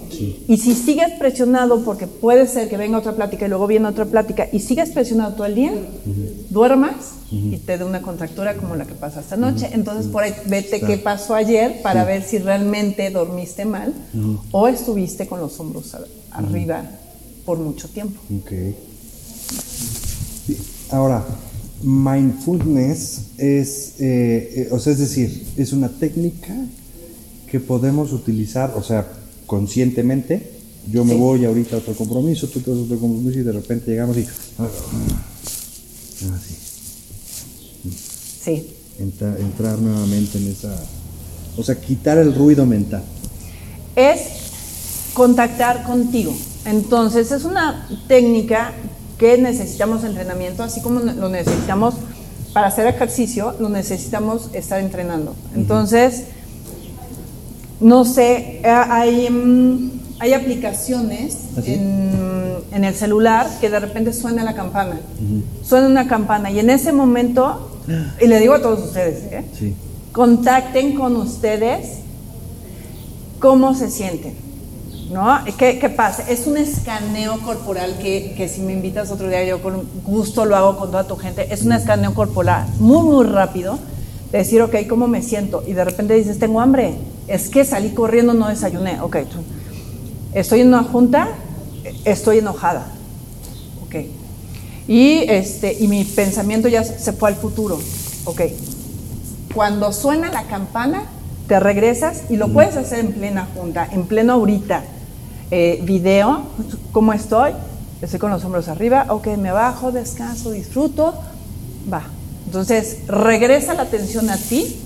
Y 0.49 0.57
si 0.57 0.75
sigues 0.75 1.11
presionado, 1.19 1.85
porque 1.85 2.07
puede 2.07 2.47
ser 2.47 2.71
que 2.71 2.79
venga 2.79 2.97
otra 2.97 3.15
plática 3.15 3.45
y 3.45 3.51
luego 3.51 3.67
viene 3.67 3.87
otra 3.87 4.07
plática, 4.07 4.49
y 4.51 4.61
sigues 4.61 4.89
presionado 4.89 5.35
todo 5.35 5.45
el 5.45 5.55
día, 5.55 5.75
duermas 6.49 6.95
y 7.31 7.59
te 7.59 7.77
dé 7.77 7.85
una 7.85 8.01
contractura 8.01 8.57
como 8.57 8.75
la 8.75 8.87
que 8.87 8.95
pasa 8.95 9.21
esta 9.21 9.37
noche. 9.37 9.69
Entonces, 9.73 10.11
por 10.11 10.23
ahí 10.23 10.33
vete 10.47 10.81
qué 10.81 10.97
pasó 10.97 11.35
ayer 11.35 11.83
para 11.83 12.05
ver 12.07 12.23
si 12.23 12.39
realmente 12.39 13.11
dormiste 13.11 13.67
mal 13.67 13.93
o 14.51 14.67
estuviste 14.67 15.27
con 15.27 15.39
los 15.39 15.61
hombros 15.61 15.95
arriba 16.31 16.85
por 17.45 17.59
mucho 17.59 17.87
tiempo. 17.89 18.19
Ahora, 20.89 21.23
mindfulness 21.83 23.33
es, 23.37 24.01
eh, 24.01 24.53
eh, 24.57 24.69
o 24.71 24.79
sea, 24.79 24.95
es 24.95 25.01
decir, 25.01 25.49
es 25.59 25.75
una 25.75 25.91
técnica 25.91 26.55
que 27.53 27.61
podemos 27.61 28.15
utilizar, 28.15 28.73
o 28.77 28.83
sea, 28.83 29.07
conscientemente. 29.45 30.51
Yo 30.91 31.05
me 31.05 31.15
voy 31.15 31.45
ahorita 31.45 31.77
a 31.77 31.81
otro 31.81 31.93
compromiso, 31.93 32.49
tú 32.49 32.61
te 32.61 32.71
vas 32.71 32.81
a 32.81 32.83
otro 32.85 32.99
compromiso 32.99 33.39
y 33.39 33.43
de 33.43 33.53
repente 33.53 33.91
llegamos 33.91 34.17
y. 34.17 34.23
Así. 36.35 36.57
Sí. 38.43 38.75
entrar 38.99 39.79
nuevamente 39.79 40.39
en 40.39 40.49
esa. 40.49 40.75
O 41.59 41.63
sea, 41.63 41.79
quitar 41.79 42.17
el 42.17 42.35
ruido 42.35 42.65
mental. 42.65 43.05
Es 43.97 44.21
contactar 45.13 45.83
contigo. 45.83 46.35
Entonces, 46.65 47.33
es 47.33 47.45
una 47.45 47.87
técnica 48.09 48.73
que 49.19 49.37
necesitamos 49.37 50.05
entrenamiento, 50.05 50.63
así 50.63 50.81
como 50.81 51.01
lo 51.01 51.29
necesitamos 51.29 51.97
para 52.55 52.69
hacer 52.69 52.87
ejercicio, 52.87 53.55
lo 53.61 53.69
necesitamos 53.69 54.49
estar 54.55 54.81
entrenando. 54.81 55.35
Entonces, 55.55 56.25
no 57.83 58.05
sé, 58.05 58.61
hay, 58.65 59.29
mm, 59.29 59.91
hay 60.21 60.33
aplicaciones 60.33 61.37
¿Ah, 61.57 61.61
en, 61.67 62.85
el 62.85 62.95
celular 62.95 63.49
que 63.61 63.69
de 63.69 63.81
repente 63.81 64.13
suena 64.13 64.45
la 64.45 64.55
campana. 64.55 65.01
Suena 65.63 65.89
una 65.89 66.09
campana 66.09 66.51
y 66.51 66.59
en 66.59 66.71
ese 66.71 66.93
momento, 66.93 67.81
y 68.21 68.27
le 68.27 68.41
digo 68.41 68.55
a 68.55 68.63
todos 68.63 68.83
ustedes, 68.85 69.25
¿eh? 69.33 69.75
contacten 70.13 70.95
con 70.95 71.17
ustedes 71.17 71.99
cómo 73.41 73.75
se 73.75 73.91
sienten. 73.91 74.35
¿No? 75.11 75.41
¿Qué, 75.59 75.79
¿Qué, 75.79 75.91
pasa? 75.91 76.25
Es 76.27 76.47
un 76.47 76.57
escaneo 76.57 77.39
corporal 77.41 77.99
que, 78.01 78.33
que, 78.35 78.49
si 78.49 78.63
me 78.63 78.73
invitas 78.73 79.11
otro 79.11 79.29
día, 79.29 79.45
yo 79.45 79.63
con 79.63 79.87
gusto 80.07 80.47
lo 80.47 80.57
hago 80.57 80.79
con 80.79 80.91
toda 80.91 81.07
tu 81.07 81.17
gente. 81.17 81.53
Es 81.53 81.65
un 81.65 81.73
escaneo 81.73 82.15
corporal 82.15 82.67
muy, 82.79 83.03
muy 83.03 83.27
rápido. 83.27 83.79
De 84.31 84.39
decir, 84.39 84.63
ok, 84.63 84.75
¿cómo 84.89 85.09
me 85.09 85.21
siento? 85.21 85.63
Y 85.67 85.75
de 85.75 85.85
repente 85.85 86.15
dices, 86.15 86.39
tengo 86.39 86.63
hambre 86.63 86.95
es 87.29 87.49
que 87.49 87.65
salí 87.65 87.91
corriendo, 87.91 88.35
no 88.35 88.49
desayuné. 88.49 89.01
Ok, 89.01 89.19
estoy 90.35 90.61
en 90.61 90.69
una 90.69 90.83
junta, 90.83 91.29
estoy 92.05 92.39
enojada. 92.39 92.87
Ok. 93.87 93.97
Y, 94.89 95.25
este, 95.29 95.77
y 95.79 95.89
mi 95.89 96.05
pensamiento 96.05 96.69
ya 96.69 96.85
se 96.85 97.13
fue 97.13 97.31
al 97.31 97.37
futuro. 97.37 97.79
Ok. 98.25 98.43
Cuando 99.55 99.93
suena 99.93 100.31
la 100.33 100.45
campana, 100.45 101.05
te 101.47 101.61
regresas 101.61 102.23
y 102.31 102.37
lo 102.37 102.49
puedes 102.49 102.77
hacer 102.77 103.01
en 103.01 103.13
plena 103.13 103.49
junta, 103.55 103.89
en 103.93 104.07
pleno 104.07 104.35
ahorita. 104.35 104.83
Eh, 105.51 105.81
video, 105.85 106.45
¿cómo 106.93 107.13
estoy? 107.13 107.53
Estoy 108.01 108.19
con 108.19 108.31
los 108.31 108.43
hombros 108.45 108.69
arriba, 108.69 109.07
ok, 109.11 109.27
me 109.37 109.53
bajo, 109.53 109.93
descanso, 109.93 110.51
disfruto, 110.51 111.15
va. 111.93 112.05
Entonces, 112.47 113.01
regresa 113.07 113.75
la 113.75 113.83
atención 113.83 114.31
a 114.31 114.37
ti 114.39 114.77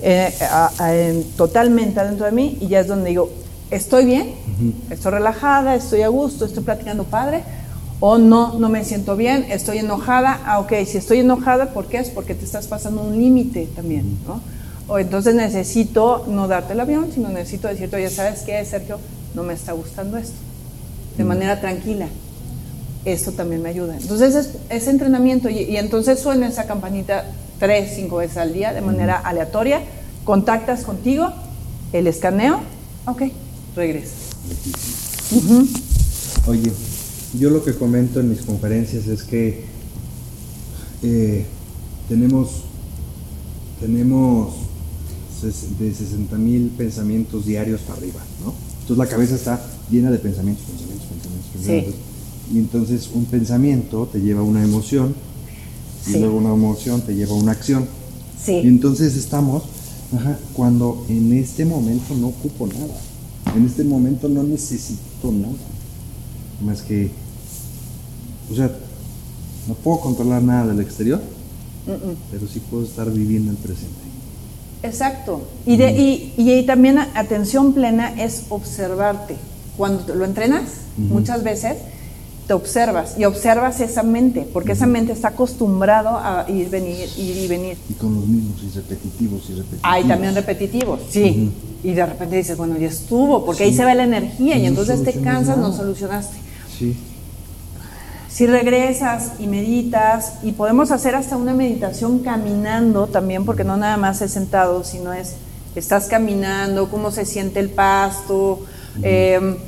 eh, 0.00 1.24
totalmente 1.36 2.00
adentro 2.00 2.26
de 2.26 2.32
mí 2.32 2.58
y 2.60 2.68
ya 2.68 2.80
es 2.80 2.86
donde 2.86 3.10
digo, 3.10 3.30
estoy 3.70 4.04
bien, 4.04 4.34
estoy 4.90 5.12
relajada, 5.12 5.74
estoy 5.74 6.02
a 6.02 6.08
gusto, 6.08 6.44
estoy 6.44 6.62
platicando 6.64 7.04
padre, 7.04 7.42
o 8.00 8.18
no, 8.18 8.54
no 8.58 8.68
me 8.68 8.84
siento 8.84 9.16
bien, 9.16 9.46
estoy 9.50 9.78
enojada, 9.78 10.40
ah, 10.46 10.60
ok, 10.60 10.72
si 10.86 10.98
estoy 10.98 11.18
enojada, 11.18 11.72
¿por 11.72 11.86
qué? 11.86 11.98
Es 11.98 12.10
porque 12.10 12.34
te 12.34 12.44
estás 12.44 12.68
pasando 12.68 13.02
un 13.02 13.18
límite 13.18 13.68
también, 13.74 14.18
¿no? 14.26 14.40
O 14.86 14.98
entonces 14.98 15.34
necesito 15.34 16.24
no 16.28 16.48
darte 16.48 16.72
el 16.72 16.80
avión, 16.80 17.10
sino 17.12 17.28
necesito 17.28 17.68
decirte, 17.68 17.96
oye, 17.96 18.08
¿sabes 18.08 18.42
qué, 18.42 18.64
Sergio? 18.64 18.98
No 19.34 19.42
me 19.42 19.52
está 19.52 19.72
gustando 19.72 20.16
esto. 20.16 20.36
De 21.16 21.24
manera 21.24 21.60
tranquila. 21.60 22.06
Esto 23.04 23.32
también 23.32 23.62
me 23.62 23.68
ayuda. 23.68 23.96
Entonces 24.00 24.50
es, 24.70 24.88
entrenamiento 24.88 25.50
y, 25.50 25.58
y 25.58 25.76
entonces 25.76 26.20
suena 26.20 26.48
esa 26.48 26.66
campanita 26.66 27.24
tres, 27.58 27.92
cinco 27.94 28.16
veces 28.16 28.36
al 28.36 28.52
día 28.52 28.72
de 28.72 28.80
manera 28.80 29.16
aleatoria, 29.16 29.82
contactas 30.24 30.84
contigo, 30.84 31.32
el 31.92 32.06
escaneo, 32.06 32.60
ok, 33.06 33.22
regresas. 33.74 34.18
Oye, 36.46 36.72
yo 37.38 37.50
lo 37.50 37.64
que 37.64 37.74
comento 37.74 38.20
en 38.20 38.30
mis 38.30 38.42
conferencias 38.42 39.06
es 39.06 39.22
que 39.22 39.64
eh, 41.02 41.44
tenemos, 42.08 42.64
tenemos 43.80 44.54
de 45.42 45.94
60 45.94 46.36
mil 46.36 46.70
pensamientos 46.70 47.46
diarios 47.46 47.82
para 47.82 47.98
arriba, 47.98 48.20
¿no? 48.44 48.52
Entonces 48.80 48.96
la 48.96 49.06
cabeza 49.06 49.34
está 49.34 49.60
llena 49.90 50.10
de 50.10 50.18
pensamientos, 50.18 50.64
pensamientos, 50.64 51.06
pensamientos, 51.06 51.50
pensamientos. 51.52 51.94
Y 52.52 52.58
entonces 52.58 53.10
un 53.12 53.26
pensamiento 53.26 54.08
te 54.10 54.20
lleva 54.20 54.40
a 54.40 54.44
una 54.44 54.64
emoción, 54.64 55.14
y 56.08 56.18
luego 56.18 56.38
una 56.38 56.52
emoción 56.52 57.00
te 57.02 57.14
lleva 57.14 57.32
a 57.32 57.36
una 57.36 57.52
acción. 57.52 57.86
Sí. 58.42 58.52
Y 58.52 58.68
entonces 58.68 59.16
estamos 59.16 59.64
cuando 60.54 61.04
en 61.08 61.32
este 61.32 61.64
momento 61.64 62.14
no 62.14 62.28
ocupo 62.28 62.66
nada. 62.66 62.94
En 63.54 63.66
este 63.66 63.84
momento 63.84 64.28
no 64.28 64.42
necesito 64.42 65.32
nada. 65.32 65.54
Más 66.64 66.82
que, 66.82 67.10
o 68.50 68.54
sea, 68.54 68.70
no 69.68 69.74
puedo 69.74 70.00
controlar 70.00 70.42
nada 70.42 70.66
del 70.68 70.80
exterior, 70.80 71.20
pero 72.30 72.46
sí 72.48 72.60
puedo 72.70 72.84
estar 72.84 73.10
viviendo 73.10 73.50
el 73.50 73.56
presente. 73.58 74.08
Exacto. 74.82 75.42
Y, 75.66 75.76
de, 75.76 75.90
y, 75.92 76.34
y, 76.36 76.62
también 76.64 76.98
atención 76.98 77.72
plena 77.72 78.14
es 78.20 78.44
observarte. 78.48 79.36
Cuando 79.76 80.14
lo 80.14 80.24
entrenas, 80.24 80.64
muchas 80.96 81.44
veces, 81.44 81.76
te 82.48 82.54
observas 82.54 83.14
y 83.18 83.26
observas 83.26 83.78
esa 83.80 84.02
mente, 84.02 84.48
porque 84.50 84.72
esa 84.72 84.86
mente 84.86 85.12
está 85.12 85.28
acostumbrado 85.28 86.16
a 86.16 86.46
ir, 86.48 86.70
venir, 86.70 87.06
ir 87.18 87.36
y 87.36 87.46
venir. 87.46 87.76
Y 87.90 87.92
con 87.92 88.14
los 88.14 88.26
mismos 88.26 88.56
y 88.62 88.74
repetitivos 88.74 89.42
y 89.50 89.52
repetitivos. 89.52 89.80
Hay 89.82 90.04
también 90.04 90.34
repetitivos, 90.34 91.00
sí. 91.10 91.52
Y 91.84 91.92
de 91.92 92.06
repente 92.06 92.36
dices, 92.36 92.56
bueno, 92.56 92.78
ya 92.78 92.88
estuvo, 92.88 93.44
porque 93.44 93.64
ahí 93.64 93.74
se 93.74 93.84
ve 93.84 93.94
la 93.94 94.04
energía 94.04 94.56
y, 94.56 94.64
entonces 94.64 95.04
te 95.04 95.12
cansas, 95.20 95.58
no 95.58 95.74
solucionaste. 95.74 96.38
Sí. 96.78 96.96
Si 98.30 98.46
regresas 98.46 99.32
y 99.38 99.46
meditas, 99.46 100.38
y 100.42 100.52
podemos 100.52 100.90
hacer 100.90 101.16
hasta 101.16 101.36
una 101.36 101.52
meditación 101.52 102.20
caminando 102.20 103.08
también, 103.08 103.44
porque 103.44 103.62
no 103.62 103.76
nada 103.76 103.98
más 103.98 104.22
es 104.22 104.32
sentado, 104.32 104.84
sino 104.84 105.12
es, 105.12 105.34
estás 105.74 106.06
caminando, 106.06 106.88
cómo 106.88 107.10
se 107.10 107.26
siente 107.26 107.60
el 107.60 107.68
pasto, 107.68 108.60
eh, 109.02 109.58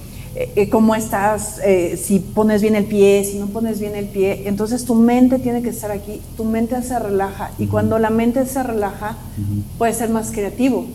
eh, 0.57 0.71
cómo 0.71 0.95
estás, 0.95 1.61
eh, 1.63 2.01
si 2.03 2.19
pones 2.19 2.63
bien 2.63 2.75
el 2.75 2.87
pie, 2.87 3.25
si 3.25 3.39
no 3.39 3.49
pones 3.49 3.79
bien 3.79 3.95
el 3.95 4.07
pie. 4.07 4.45
Entonces 4.47 4.87
tu 4.87 4.95
mente 4.95 5.39
tiene 5.39 5.61
que 5.61 5.69
estar 5.69 5.91
aquí, 5.91 6.23
tu 6.37 6.45
mente 6.45 6.83
se 6.83 6.99
relaja. 6.99 7.51
Y 7.59 7.67
cuando 7.67 7.99
la 7.99 8.09
mente 8.09 8.47
se 8.47 8.63
relaja 8.63 9.19
puedes 9.77 9.99
ser 9.99 10.09
más 10.09 10.31
creativo. 10.31 10.87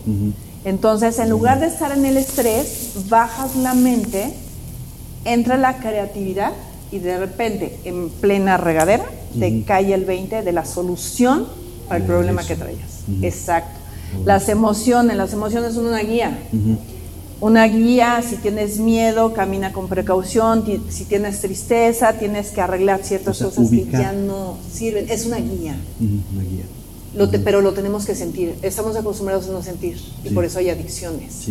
Entonces 0.64 1.20
en 1.20 1.30
lugar 1.30 1.60
de 1.60 1.66
estar 1.66 1.92
en 1.92 2.04
el 2.04 2.16
estrés, 2.16 2.94
bajas 3.08 3.54
la 3.54 3.74
mente, 3.74 4.32
entra 5.24 5.56
la 5.56 5.78
creatividad 5.78 6.52
y 6.90 6.98
de 6.98 7.16
repente 7.16 7.78
en 7.84 8.08
plena 8.08 8.56
regadera 8.56 9.04
te 9.38 9.62
cae 9.62 9.94
el 9.94 10.04
20 10.04 10.42
de 10.42 10.52
la 10.52 10.64
solución 10.64 11.46
al 11.88 12.02
problema 12.02 12.44
que 12.44 12.56
traías. 12.56 13.04
Exacto. 13.22 13.78
Las 14.24 14.48
emociones, 14.48 15.16
las 15.16 15.32
emociones 15.32 15.74
son 15.74 15.86
una 15.86 16.00
guía 16.00 16.36
una 17.40 17.64
guía, 17.64 18.22
si 18.26 18.36
tienes 18.36 18.78
miedo, 18.78 19.34
camina 19.34 19.72
con 19.72 19.88
precaución, 19.88 20.64
si 20.88 21.04
tienes 21.04 21.40
tristeza, 21.40 22.14
tienes 22.14 22.50
que 22.50 22.60
arreglar 22.60 23.02
ciertas 23.04 23.38
cosas 23.38 23.68
que 23.68 23.86
ya 23.90 24.12
no 24.12 24.56
sirven. 24.72 25.10
Es 25.10 25.26
una 25.26 25.36
guía. 25.36 25.76
una 26.00 26.42
guía. 26.42 26.64
Lo 27.14 27.30
Pero 27.30 27.60
lo 27.60 27.72
tenemos 27.72 28.04
que 28.06 28.14
sentir. 28.14 28.56
Estamos 28.62 28.96
acostumbrados 28.96 29.48
a 29.48 29.52
no 29.52 29.62
sentir 29.62 29.98
y 30.24 30.30
por 30.30 30.44
eso 30.44 30.58
hay 30.58 30.70
adicciones. 30.70 31.48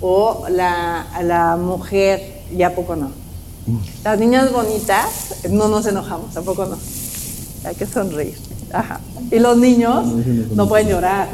O 0.00 0.46
la, 0.50 1.06
la 1.22 1.56
mujer, 1.56 2.42
ya 2.56 2.74
poco 2.74 2.96
no. 2.96 3.10
Las 4.02 4.18
niñas 4.18 4.52
bonitas 4.52 5.34
no 5.50 5.68
nos 5.68 5.86
enojamos, 5.86 6.32
tampoco 6.34 6.66
no. 6.66 6.78
Hay 7.64 7.74
que 7.74 7.86
sonreír. 7.86 8.36
Ajá. 8.72 9.00
Y 9.30 9.38
los 9.38 9.56
niños 9.56 10.06
no 10.54 10.68
pueden 10.68 10.88
llorar. 10.88 11.28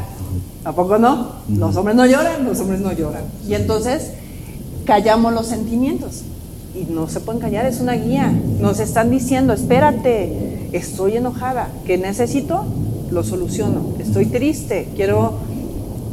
¿Tampoco 0.62 0.98
no? 0.98 1.28
Los 1.48 1.76
hombres 1.76 1.96
no 1.96 2.06
lloran, 2.06 2.44
los 2.44 2.58
hombres 2.60 2.80
no 2.80 2.92
lloran. 2.92 3.22
Y 3.48 3.54
entonces 3.54 4.12
callamos 4.84 5.32
los 5.34 5.46
sentimientos. 5.46 6.22
Y 6.74 6.92
no 6.92 7.08
se 7.08 7.20
pueden 7.20 7.40
callar, 7.40 7.66
es 7.66 7.80
una 7.80 7.92
guía. 7.92 8.32
Nos 8.60 8.80
están 8.80 9.10
diciendo, 9.10 9.52
espérate, 9.52 10.68
estoy 10.72 11.16
enojada, 11.16 11.68
¿qué 11.86 11.98
necesito? 11.98 12.64
Lo 13.10 13.22
soluciono. 13.22 13.80
Estoy 13.98 14.26
triste, 14.26 14.88
quiero... 14.96 15.32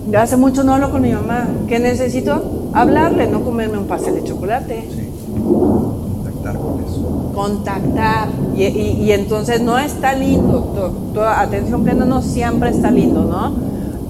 Ya 0.09 0.23
hace 0.23 0.35
mucho 0.35 0.63
no 0.63 0.73
hablo 0.73 0.89
con 0.91 1.01
mi 1.03 1.11
mamá. 1.13 1.47
¿Qué 1.67 1.79
necesito? 1.79 2.69
Hablarle, 2.73 3.27
no 3.27 3.43
comerme 3.43 3.77
un 3.77 3.85
pastel 3.85 4.15
de 4.15 4.23
chocolate. 4.23 4.83
Sí. 4.91 5.07
Contactar 5.37 6.57
con 6.57 6.83
eso. 6.83 7.31
Contactar. 7.35 8.29
Y, 8.55 8.63
y- 8.65 9.03
y 9.03 9.11
entonces 9.11 9.61
no 9.61 9.77
está 9.77 10.13
lindo. 10.13 10.59
To- 10.75 10.89
to- 11.13 11.23
atención 11.27 11.83
plena 11.83 12.05
no 12.05 12.21
siempre 12.23 12.71
está 12.71 12.89
lindo, 12.89 13.23
¿no? 13.23 13.53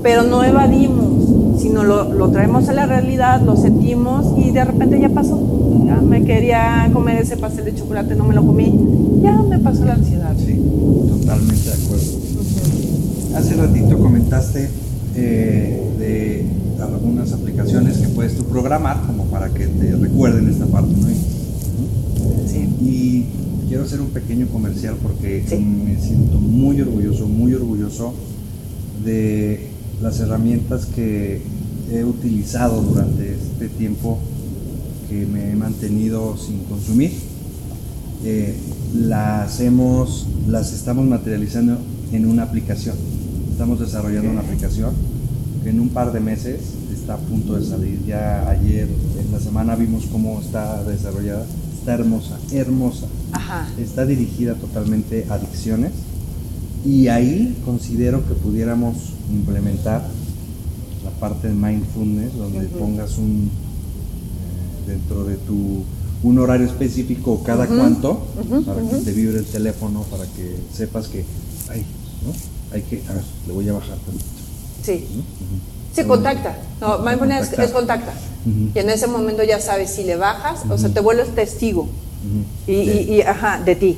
Pero 0.04 0.24
no 0.24 0.44
evadimos, 0.44 1.62
sino 1.62 1.84
lo, 1.84 2.12
lo 2.14 2.30
traemos 2.30 2.68
a 2.70 2.74
la 2.74 2.86
realidad, 2.88 3.42
lo 3.42 3.56
sentimos 3.56 4.34
y 4.38 4.52
de 4.52 4.66
repente 4.66 5.00
ya 5.00 5.10
pasó. 5.10 5.40
Ya 5.86 5.98
me 6.02 6.24
quería 6.24 6.90
comer 6.92 7.18
ese 7.22 7.38
pastel 7.38 7.66
de 7.66 7.76
chocolate, 7.76 8.16
no 8.16 8.26
me 8.26 8.34
lo 8.34 8.46
comí. 8.46 8.74
Ya 9.22 9.42
me 9.44 9.60
pasó 9.60 9.86
la 9.86 9.94
ansiedad. 9.94 10.34
Sí, 10.38 10.56
totalmente 11.10 11.70
de 11.70 11.74
acuerdo. 11.74 13.38
Hace 13.38 13.56
ratito 13.56 13.98
comentaste 14.00 14.70
eh, 15.16 15.88
de 16.00 16.46
algunas 16.82 17.32
aplicaciones 17.34 17.98
que 17.98 18.08
puedes 18.10 18.36
tú 18.36 18.44
programar 18.46 19.02
como 19.06 19.26
para 19.26 19.50
que 19.50 19.68
te 19.68 19.96
recuerden 19.96 20.50
esta 20.50 20.66
parte, 20.66 20.94
¿no? 21.00 21.10
Y- 21.10 21.16
Sí. 22.48 22.70
Y 22.82 23.26
quiero 23.70 23.84
hacer 23.84 24.02
un 24.02 24.08
pequeño 24.10 24.48
comercial 24.48 24.96
porque 25.02 25.44
Sí. 25.48 25.56
me 25.58 25.96
siento 26.00 26.38
muy 26.40 26.82
orgulloso, 26.82 27.28
muy 27.28 27.54
orgulloso 27.54 28.14
de 29.06 29.70
las 30.02 30.20
herramientas 30.20 30.86
que 30.86 31.42
he 31.92 32.04
utilizado 32.04 32.82
durante 32.82 33.36
este 33.36 33.70
tiempo 33.70 34.20
que 35.10 35.26
me 35.26 35.52
he 35.52 35.56
mantenido 35.56 36.38
sin 36.38 36.60
consumir. 36.66 37.12
Eh, 38.24 38.56
las 38.96 39.60
hemos, 39.60 40.28
las 40.48 40.74
estamos 40.74 41.06
materializando 41.06 41.78
en 42.12 42.26
una 42.26 42.44
aplicación. 42.44 42.96
Estamos 43.52 43.80
desarrollando 43.80 44.32
una 44.32 44.42
aplicación 44.42 44.94
que 45.64 45.70
en 45.70 45.80
un 45.80 45.90
par 45.90 46.12
de 46.12 46.20
meses 46.20 46.60
está 46.92 47.16
a 47.16 47.18
punto 47.18 47.56
de 47.56 47.66
salir. 47.66 48.04
Ya 48.06 48.50
ayer 48.50 48.88
en 49.20 49.32
la 49.32 49.40
semana 49.40 49.76
vimos 49.76 50.06
cómo 50.12 50.40
está 50.42 50.84
desarrollada. 50.84 51.46
Está 51.78 51.94
hermosa, 51.94 52.38
hermosa. 52.52 53.08
Ajá. 53.32 53.68
Está 53.80 54.06
dirigida 54.06 54.56
totalmente 54.56 55.26
a 55.30 55.36
adicciones 55.36 55.92
y 56.86 57.08
ahí 57.08 57.58
considero 57.66 58.26
que 58.28 58.34
pudiéramos 58.34 58.96
implementar 59.32 60.04
la 61.04 61.12
parte 61.12 61.48
de 61.50 61.54
mindfulness 61.54 62.36
donde 62.38 62.66
pongas 62.68 63.18
un 63.18 63.50
eh, 63.50 64.90
dentro 64.90 65.24
de 65.26 65.36
tu 65.38 65.84
un 66.24 66.38
horario 66.40 66.68
específico 66.68 67.42
cada 67.44 67.66
Ujú. 67.66 67.76
cuánto 67.78 68.28
Ujú, 68.40 68.64
para 68.64 68.82
que 68.82 68.98
te 68.98 69.12
vibre 69.12 69.40
el 69.40 69.46
teléfono 69.46 70.04
para 70.04 70.26
que 70.26 70.56
sepas 70.74 71.08
que 71.08 71.26
ay, 71.70 71.84
¿no? 72.26 72.34
Hay 72.76 72.84
que 72.84 73.02
a 73.10 73.14
ver, 73.14 73.24
le 73.48 73.54
voy 73.54 73.68
a 73.70 73.74
bajar 73.74 73.98
tantito. 73.98 74.26
Sí. 74.84 75.06
Sí, 75.94 76.04
contacta. 76.06 76.58
No, 76.80 77.00
mindfulness 77.00 77.52
es 77.54 77.72
contacta. 77.72 78.14
Y 78.74 78.80
en 78.80 78.90
ese 78.90 79.08
momento 79.08 79.44
ya 79.44 79.60
sabes 79.60 79.90
si 79.92 80.04
le 80.04 80.16
bajas, 80.16 80.62
o 80.70 80.78
sea, 80.78 80.90
te 80.90 81.00
vuelves 81.02 81.36
testigo. 81.36 81.88
Y, 82.66 82.72
De- 82.86 83.02
y- 83.02 83.14
y, 83.16 83.22
ajá, 83.22 83.62
de 83.64 83.76
ti. 83.76 83.98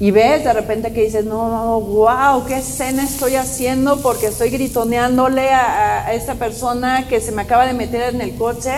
Y 0.00 0.10
ves 0.12 0.44
de 0.44 0.52
repente 0.54 0.92
que 0.94 1.02
dices, 1.04 1.26
no, 1.26 1.48
no, 1.50 1.80
wow, 1.80 2.44
qué 2.46 2.56
escena 2.58 3.04
estoy 3.04 3.34
haciendo 3.36 4.00
porque 4.00 4.28
estoy 4.28 4.48
gritoneándole 4.48 5.50
a, 5.50 6.06
a 6.06 6.14
esta 6.14 6.36
persona 6.36 7.06
que 7.06 7.20
se 7.20 7.32
me 7.32 7.42
acaba 7.42 7.66
de 7.66 7.74
meter 7.74 8.14
en 8.14 8.20
el 8.22 8.34
coche. 8.36 8.72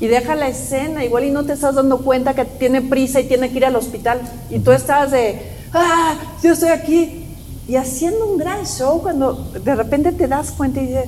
Y 0.00 0.08
deja 0.08 0.34
la 0.34 0.48
escena, 0.48 1.04
igual 1.04 1.24
y 1.26 1.30
no 1.30 1.44
te 1.44 1.52
estás 1.52 1.76
dando 1.76 1.98
cuenta 1.98 2.34
que 2.34 2.44
tiene 2.44 2.82
prisa 2.82 3.20
y 3.20 3.24
tiene 3.28 3.50
que 3.52 3.58
ir 3.58 3.66
al 3.66 3.76
hospital. 3.76 4.20
Y 4.50 4.58
tú 4.58 4.72
estás 4.72 5.12
de, 5.12 5.40
ah, 5.72 6.16
yo 6.42 6.54
estoy 6.54 6.70
aquí. 6.70 7.24
Y 7.68 7.76
haciendo 7.76 8.26
un 8.26 8.36
gran 8.36 8.66
show 8.66 9.00
cuando 9.00 9.34
de 9.34 9.74
repente 9.76 10.10
te 10.10 10.26
das 10.26 10.50
cuenta 10.50 10.80
y 10.82 10.86
dices, 10.88 11.04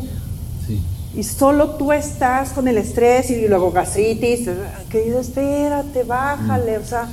Sí. 0.69 0.81
y 1.17 1.25
solo 1.25 1.71
tú 1.71 1.91
estás 1.93 2.51
con 2.51 2.69
el 2.69 2.79
estrés 2.79 3.29
y 3.31 3.49
luego 3.49 3.73
gastritis, 3.73 4.49
que 4.89 5.01
dices, 5.03 5.27
espérate, 5.29 6.05
bájale, 6.05 6.79
o 6.79 6.85
sea, 6.85 7.09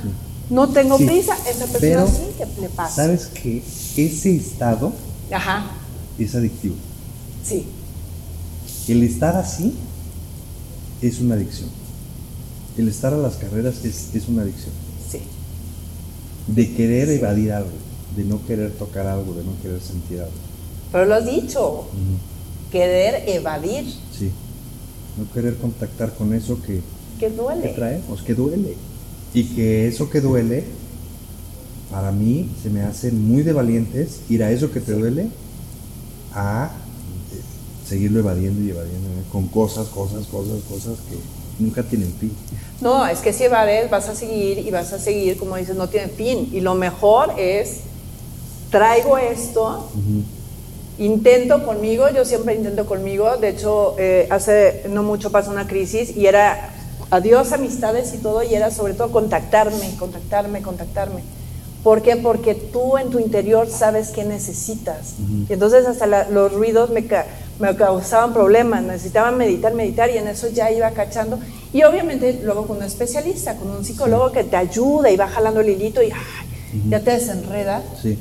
no 0.52 0.68
tengo 0.68 0.98
Sí, 0.98 1.06
prisa, 1.06 1.34
esa 1.48 1.66
persona 1.66 1.78
pero, 1.80 2.06
sí 2.06 2.22
que 2.38 2.60
le 2.60 2.68
pasa. 2.68 2.94
¿Sabes 2.96 3.26
que 3.26 3.62
ese 3.96 4.36
estado 4.36 4.92
Ajá, 5.30 5.70
es 6.18 6.34
adictivo? 6.34 6.74
sí, 7.44 7.66
El 8.88 9.02
estar 9.02 9.36
así 9.36 9.74
es 11.00 11.20
una 11.20 11.34
adicción. 11.34 11.68
El 12.78 12.88
estar 12.88 13.12
a 13.12 13.16
las 13.16 13.34
carreras 13.36 13.84
es, 13.84 14.14
es 14.14 14.28
una 14.28 14.42
adicción. 14.42 14.72
sí, 15.10 15.20
De 16.46 16.72
querer 16.74 17.08
evadir 17.10 17.52
algo, 17.52 17.70
de 18.16 18.24
no 18.24 18.44
querer 18.46 18.72
tocar 18.72 19.06
algo, 19.06 19.32
de 19.34 19.44
no 19.44 19.52
querer 19.62 19.80
sentir 19.80 20.20
algo. 20.20 20.32
pero 20.90 21.06
lo 21.06 21.14
has 21.14 21.24
dicho, 21.26 21.86
querer 22.70 23.28
evadir, 23.28 23.84
Sí. 24.18 24.30
No 25.18 25.30
querer 25.34 25.56
contactar 25.58 26.14
con 26.14 26.32
eso 26.32 26.58
que, 26.62 26.76
que 27.20 27.26
que 27.26 27.30
duele. 27.30 27.68
traemos, 27.74 28.22
que 28.22 28.34
duele. 28.34 28.76
Y 29.34 29.44
que 29.54 29.88
eso 29.88 30.10
que 30.10 30.20
duele, 30.20 30.64
para 31.90 32.12
mí 32.12 32.50
se 32.62 32.70
me 32.70 32.82
hace 32.82 33.12
muy 33.12 33.42
de 33.42 33.52
valientes 33.52 34.20
ir 34.28 34.42
a 34.42 34.50
eso 34.50 34.70
que 34.70 34.80
te 34.80 34.92
duele 34.92 35.28
a 36.34 36.70
eh, 37.32 37.40
seguirlo 37.86 38.20
evadiendo 38.20 38.62
y 38.62 38.70
evadiendo 38.70 39.08
¿eh? 39.08 39.24
con 39.30 39.48
cosas, 39.48 39.88
cosas, 39.88 40.26
cosas, 40.26 40.62
cosas 40.68 40.98
que 41.08 41.16
nunca 41.62 41.82
tienen 41.82 42.12
fin. 42.18 42.32
No, 42.80 43.06
es 43.06 43.20
que 43.20 43.32
si 43.32 43.44
evades 43.44 43.90
vas 43.90 44.08
a 44.08 44.14
seguir 44.14 44.58
y 44.58 44.70
vas 44.70 44.92
a 44.92 44.98
seguir, 44.98 45.36
como 45.36 45.56
dices, 45.56 45.76
no 45.76 45.88
tiene 45.88 46.08
fin. 46.08 46.48
Y 46.52 46.60
lo 46.60 46.74
mejor 46.74 47.34
es, 47.38 47.80
traigo 48.70 49.18
esto, 49.18 49.88
intento 50.98 51.64
conmigo, 51.64 52.06
yo 52.14 52.24
siempre 52.24 52.54
intento 52.54 52.86
conmigo. 52.86 53.36
De 53.36 53.50
hecho, 53.50 53.94
eh, 53.98 54.26
hace 54.30 54.84
no 54.88 55.02
mucho 55.02 55.30
pasó 55.30 55.50
una 55.50 55.66
crisis 55.66 56.16
y 56.16 56.26
era 56.26 56.70
adiós 57.12 57.52
amistades 57.52 58.14
y 58.14 58.18
todo, 58.18 58.42
y 58.42 58.54
era 58.54 58.70
sobre 58.70 58.94
todo 58.94 59.12
contactarme, 59.12 59.94
contactarme, 59.98 60.62
contactarme. 60.62 61.22
¿Por 61.84 62.00
qué? 62.00 62.16
Porque 62.16 62.54
tú 62.54 62.96
en 62.96 63.10
tu 63.10 63.18
interior 63.18 63.68
sabes 63.68 64.08
qué 64.10 64.24
necesitas. 64.24 65.14
Y 65.48 65.52
entonces 65.52 65.84
hasta 65.86 66.06
la- 66.06 66.28
los 66.28 66.52
ruidos 66.52 66.90
me, 66.90 67.06
ca- 67.06 67.26
me 67.58 67.74
causaban 67.76 68.32
problemas, 68.32 68.82
necesitaba 68.84 69.30
meditar, 69.32 69.74
meditar 69.74 70.08
y 70.10 70.16
en 70.16 70.28
eso 70.28 70.48
ya 70.48 70.70
iba 70.70 70.90
cachando. 70.92 71.38
Y 71.72 71.82
obviamente 71.82 72.40
luego 72.44 72.66
con 72.66 72.76
un 72.78 72.84
especialista, 72.84 73.56
con 73.56 73.68
un 73.70 73.84
psicólogo 73.84 74.30
que 74.32 74.44
te 74.44 74.56
ayuda 74.56 75.10
y 75.10 75.16
va 75.16 75.26
jalando 75.28 75.60
el 75.60 75.68
hilito 75.70 76.00
y 76.02 76.06
ay, 76.12 76.80
ya 76.88 77.00
te 77.00 77.10
desenreda 77.10 77.82
Sí. 78.00 78.16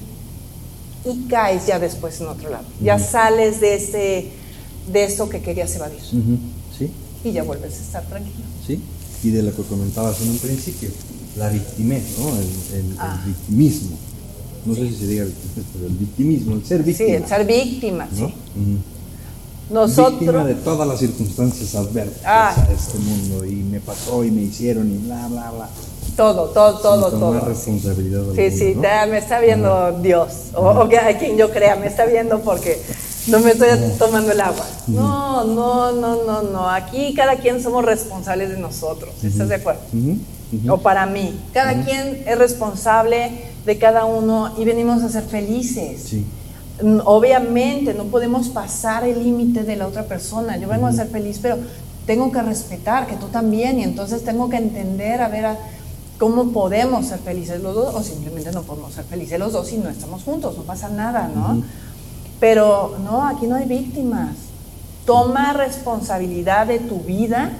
y 1.05 1.27
caes 1.29 1.65
ya 1.67 1.77
después 1.79 2.19
en 2.19 2.27
otro 2.27 2.49
lado. 2.49 2.65
Ya 2.81 2.97
sales 2.99 3.61
de, 3.61 3.75
ese, 3.75 4.31
de 4.91 5.03
eso 5.03 5.29
que 5.29 5.39
querías 5.41 5.73
evadir 5.75 5.99
y 7.23 7.31
ya 7.31 7.43
vuelves 7.43 7.73
a 7.77 7.81
estar 7.81 8.03
tranquilo. 8.05 8.45
sí. 8.67 8.81
Y 9.23 9.29
de 9.29 9.43
lo 9.43 9.55
que 9.55 9.61
comentabas 9.61 10.19
en 10.21 10.29
un 10.31 10.37
principio, 10.39 10.89
la 11.37 11.47
victimez, 11.49 12.01
¿no? 12.17 12.29
El, 12.29 12.39
el- 12.79 12.91
el 12.91 12.95
Ah. 12.97 13.21
victimismo. 13.23 13.95
No 14.65 14.73
sé 14.73 14.87
si 14.89 14.95
se 14.95 15.07
diga 15.07 15.25
victimez, 15.25 15.65
pero 15.73 15.85
el 15.85 15.93
victimismo, 15.93 16.55
el 16.55 16.65
ser 16.65 16.81
víctima. 16.81 17.07
Sí, 17.09 17.13
el 17.15 17.27
ser 17.27 17.45
víctima, 17.45 18.07
¿no? 18.17 18.27
sí. 18.29 18.33
Nosotros... 19.69 20.19
Víctima 20.19 20.43
de 20.43 20.55
todas 20.55 20.87
las 20.87 20.99
circunstancias 20.99 21.75
adversas 21.75 22.21
Ah. 22.25 22.55
a 22.67 22.71
este 22.73 22.97
mundo. 22.97 23.45
Y 23.45 23.55
me 23.57 23.79
pasó 23.79 24.23
y 24.23 24.31
me 24.31 24.41
hicieron 24.41 24.91
y 24.91 24.97
bla, 24.97 25.27
bla, 25.27 25.51
bla. 25.51 25.69
Todo, 26.17 26.49
todo, 26.49 26.79
todo, 26.79 27.09
Sin 27.11 27.19
todo. 27.19 27.29
tomar 27.31 27.47
responsabilidad 27.47 28.21
Sí, 28.35 28.41
alguna, 28.41 28.57
sí, 28.57 28.73
¿no? 28.75 29.11
me 29.11 29.17
está 29.17 29.39
viendo 29.39 29.99
Dios, 30.01 30.31
o, 30.55 30.67
o 30.67 30.89
que 30.89 30.97
a 30.97 31.17
quien 31.17 31.37
yo 31.37 31.49
crea, 31.51 31.75
me 31.77 31.87
está 31.87 32.05
viendo 32.05 32.41
porque 32.41 32.81
no 33.27 33.39
me 33.39 33.51
estoy 33.51 33.69
tomando 33.97 34.31
el 34.31 34.41
agua. 34.41 34.65
No, 34.87 35.43
no, 35.45 35.91
no, 35.91 36.23
no, 36.25 36.41
no. 36.43 36.69
Aquí 36.69 37.13
cada 37.13 37.35
quien 37.37 37.61
somos 37.61 37.85
responsables 37.85 38.49
de 38.49 38.57
nosotros, 38.57 39.13
¿estás 39.23 39.49
de 39.49 39.55
acuerdo? 39.55 39.81
Ujú. 39.93 40.73
O 40.73 40.77
para 40.79 41.05
mí, 41.05 41.39
cada 41.53 41.83
quien 41.85 42.23
es 42.25 42.37
responsable 42.37 43.31
de 43.65 43.77
cada 43.77 44.05
uno 44.05 44.53
y 44.57 44.65
venimos 44.65 45.01
a 45.03 45.09
ser 45.09 45.23
felices. 45.23 46.01
Sí. 46.09 46.25
Mm, 46.83 46.99
Obviamente 47.05 47.93
no 47.93 48.05
podemos 48.05 48.49
pasar 48.49 49.03
el 49.05 49.23
límite 49.23 49.63
de 49.63 49.75
la 49.75 49.87
otra 49.87 50.03
persona. 50.03 50.57
Yo 50.57 50.67
vengo 50.67 50.87
a 50.87 50.91
ser 50.93 51.07
feliz, 51.07 51.39
pero 51.41 51.57
tengo 52.05 52.31
que 52.31 52.41
respetar 52.41 53.07
que 53.07 53.15
tú 53.15 53.27
también 53.27 53.79
y 53.79 53.83
entonces 53.83 54.23
tengo 54.25 54.49
que 54.49 54.57
entender 54.57 55.21
a 55.21 55.27
ver 55.29 55.45
a- 55.45 55.57
cómo 56.17 56.51
podemos 56.51 57.07
ser 57.07 57.19
felices 57.19 57.61
los 57.61 57.73
dos 57.73 57.95
o 57.95 58.03
simplemente 58.03 58.51
no 58.51 58.61
podemos 58.63 58.93
ser 58.93 59.05
felices 59.05 59.39
los 59.39 59.53
dos 59.53 59.67
si 59.67 59.77
no 59.77 59.89
estamos 59.89 60.23
juntos, 60.23 60.55
no 60.57 60.63
pasa 60.63 60.89
nada, 60.89 61.29
¿no? 61.33 61.63
Pero 62.41 62.97
no, 63.05 63.25
aquí 63.25 63.47
no 63.47 63.55
hay 63.55 63.65
víctimas. 63.67 64.35
Toma 65.05 65.53
responsabilidad 65.53 66.67
de 66.67 66.79
tu 66.79 66.99
vida. 66.99 67.53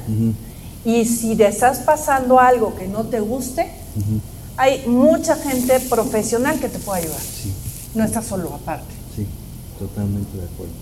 Y 0.83 1.05
si 1.05 1.35
te 1.37 1.47
estás 1.47 1.79
pasando 1.79 2.39
algo 2.39 2.75
que 2.75 2.87
no 2.87 3.03
te 3.03 3.19
guste, 3.21 3.71
hay 4.57 4.85
mucha 4.87 5.35
gente 5.35 5.79
profesional 5.81 6.59
que 6.59 6.67
te 6.67 6.79
puede 6.79 7.03
ayudar. 7.03 7.21
Sí, 7.21 7.53
No 7.95 8.03
estás 8.03 8.25
solo 8.25 8.53
aparte. 8.53 8.93
sí, 9.15 9.25
totalmente 9.79 10.35
de 10.37 10.43
acuerdo. 10.43 10.73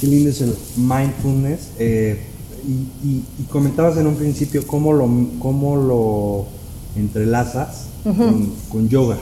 Qué 0.00 0.06
lindo 0.08 0.30
es 0.30 0.40
el 0.40 0.56
mindfulness. 0.76 1.60
eh, 1.78 2.26
y, 2.66 3.06
y- 3.08 3.24
y 3.40 3.42
comentabas 3.50 3.96
en 3.98 4.06
un 4.06 4.14
principio 4.14 4.64
cómo 4.66 4.92
lo, 4.92 5.08
cómo 5.40 5.76
lo 5.76 6.46
entrelazas 6.94 7.86
con, 8.04 8.52
con 8.70 8.88
yoga. 8.88 9.16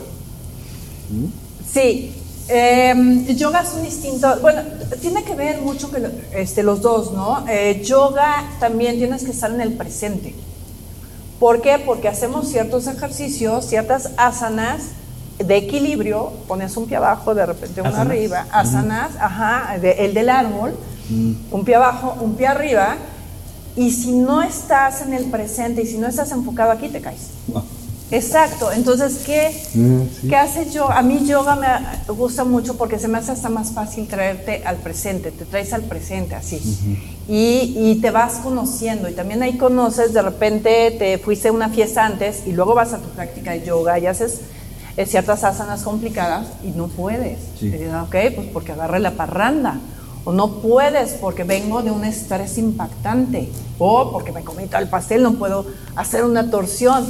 ¿Mm? 1.10 1.26
Sí, 1.72 2.12
eh, 2.50 3.34
yoga 3.36 3.60
es 3.60 3.72
un 3.74 3.82
distinto, 3.82 4.38
bueno, 4.40 4.62
tiene 5.00 5.22
que 5.24 5.34
ver 5.34 5.60
mucho 5.60 5.90
que 5.90 6.02
este, 6.34 6.62
los 6.62 6.82
dos, 6.82 7.12
¿no? 7.12 7.44
Eh, 7.48 7.82
yoga 7.84 8.44
también 8.58 8.96
tienes 8.98 9.24
que 9.24 9.30
estar 9.30 9.50
en 9.50 9.60
el 9.60 9.72
presente. 9.74 10.34
¿Por 11.38 11.62
qué? 11.62 11.78
Porque 11.78 12.08
hacemos 12.08 12.48
ciertos 12.48 12.86
ejercicios, 12.86 13.64
ciertas 13.66 14.10
asanas 14.16 14.82
de 15.38 15.56
equilibrio, 15.56 16.32
pones 16.46 16.76
un 16.76 16.86
pie 16.86 16.98
abajo, 16.98 17.34
de 17.34 17.46
repente 17.46 17.80
uno 17.80 17.88
Asanas. 17.90 18.06
arriba, 18.08 18.46
asanas, 18.52 19.10
ajá, 19.18 19.78
de- 19.78 20.04
el 20.04 20.12
del 20.12 20.28
árbol, 20.28 20.74
un 21.50 21.64
pie 21.64 21.76
abajo, 21.76 22.14
un 22.20 22.34
pie 22.34 22.46
arriba, 22.48 22.96
y 23.74 23.90
si 23.90 24.12
no 24.12 24.42
estás 24.42 25.00
en 25.00 25.14
el 25.14 25.24
presente 25.26 25.80
y 25.82 25.86
si 25.86 25.96
no 25.96 26.08
estás 26.08 26.30
enfocado 26.32 26.72
aquí, 26.72 26.88
te 26.88 27.00
caes. 27.00 27.28
Exacto, 28.10 28.72
entonces, 28.72 29.18
¿qué, 29.24 29.50
Mm, 29.74 30.00
sí. 30.20 30.28
¿qué 30.28 30.36
hace 30.36 30.68
yo? 30.70 30.90
A 30.90 31.00
mí 31.02 31.24
yoga 31.26 31.54
me 31.56 32.12
gusta 32.12 32.44
mucho 32.44 32.76
porque 32.76 32.98
se 32.98 33.06
me 33.08 33.18
hace 33.18 33.32
hasta 33.32 33.48
más 33.48 33.70
fácil 33.72 34.08
traerte 34.08 34.62
al 34.64 34.76
presente, 34.76 35.30
te 35.30 35.44
traes 35.44 35.72
al 35.72 35.82
presente 35.82 36.34
así. 36.34 36.60
y, 37.28 37.74
y 37.76 37.98
te 38.00 38.10
vas 38.10 38.34
conociendo 38.42 39.08
y 39.08 39.12
también 39.12 39.42
ahí 39.42 39.56
conoces, 39.56 40.12
de 40.12 40.22
repente 40.22 40.90
te 40.98 41.18
fuiste 41.18 41.48
a 41.48 41.52
una 41.52 41.68
fiesta 41.68 42.04
antes 42.04 42.42
y 42.46 42.52
luego 42.52 42.74
vas 42.74 42.92
a 42.92 42.98
tu 42.98 43.08
práctica 43.10 43.52
de 43.52 43.64
yoga 43.64 43.98
y 44.00 44.06
haces 44.06 44.40
eh, 44.96 45.06
ciertas 45.06 45.44
asanas 45.44 45.82
complicadas 45.82 46.48
y 46.64 46.70
no 46.72 46.88
puedes. 46.88 47.38
Sí. 47.60 47.66
Y 47.66 47.70
dices, 47.70 47.92
ok, 47.94 48.16
pues 48.34 48.48
porque 48.52 48.72
agarré 48.72 48.98
la 48.98 49.12
parranda. 49.12 49.78
O 50.24 50.32
no 50.32 50.56
puedes 50.60 51.12
porque 51.12 51.44
vengo 51.44 51.82
de 51.82 51.90
un 51.92 52.04
estrés 52.04 52.58
impactante. 52.58 53.48
O 53.78 54.10
porque 54.12 54.32
me 54.32 54.42
comí 54.42 54.66
todo 54.66 54.80
el 54.82 54.88
pastel, 54.88 55.22
no 55.22 55.34
puedo 55.34 55.64
hacer 55.96 56.24
una 56.24 56.50
torsión. 56.50 57.06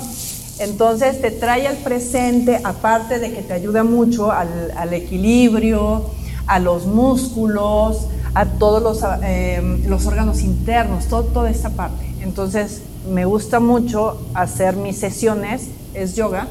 Entonces 0.61 1.21
te 1.21 1.31
trae 1.31 1.67
al 1.67 1.77
presente, 1.79 2.61
aparte 2.63 3.19
de 3.19 3.33
que 3.33 3.43
te 3.43 3.55
ayuda 3.55 3.83
mucho 3.83 4.31
al, 4.31 4.73
al 4.77 4.93
equilibrio, 4.93 6.05
a 6.47 6.59
los 6.59 6.87
músculos, 6.87 8.07
a 8.35 8.45
todos 8.47 8.83
los, 8.83 9.01
eh, 9.25 9.63
los 9.87 10.07
órganos 10.07 10.43
internos, 10.43 11.07
todo, 11.07 11.25
toda 11.25 11.51
esta 11.51 11.71
parte. 11.71 12.05
Entonces 12.23 12.83
me 13.11 13.25
gusta 13.25 13.59
mucho 13.59 14.21
hacer 14.35 14.77
mis 14.77 14.97
sesiones, 14.99 15.63
es 15.95 16.15
yoga, 16.15 16.47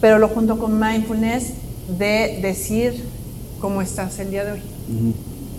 pero 0.00 0.18
lo 0.18 0.28
junto 0.28 0.58
con 0.58 0.80
mindfulness 0.80 1.50
de 1.98 2.40
decir 2.42 3.04
cómo 3.60 3.80
estás 3.80 4.18
el 4.18 4.30
día 4.30 4.44
de 4.44 4.52
hoy. 4.52 4.60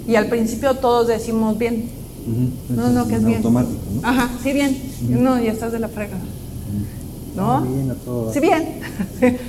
Y 0.08 0.16
al 0.16 0.28
principio 0.28 0.74
todos 0.76 1.08
decimos 1.08 1.58
bien. 1.58 1.90
ujú. 2.28 2.76
No, 2.82 2.90
no, 2.90 3.08
que 3.08 3.14
es 3.16 3.22
En 3.22 3.26
bien. 3.28 3.38
automático, 3.38 3.80
¿no? 4.02 4.08
Ajá, 4.08 4.30
sí, 4.44 4.52
bien. 4.52 4.78
No, 5.08 5.42
ya 5.42 5.54
estás 5.54 5.72
de 5.72 5.80
la 5.80 5.88
frega. 5.88 6.18
¿No? 7.36 7.62
Bien, 7.62 7.92
a. 7.92 8.34
Sí, 8.34 8.40
bien. 8.40 8.80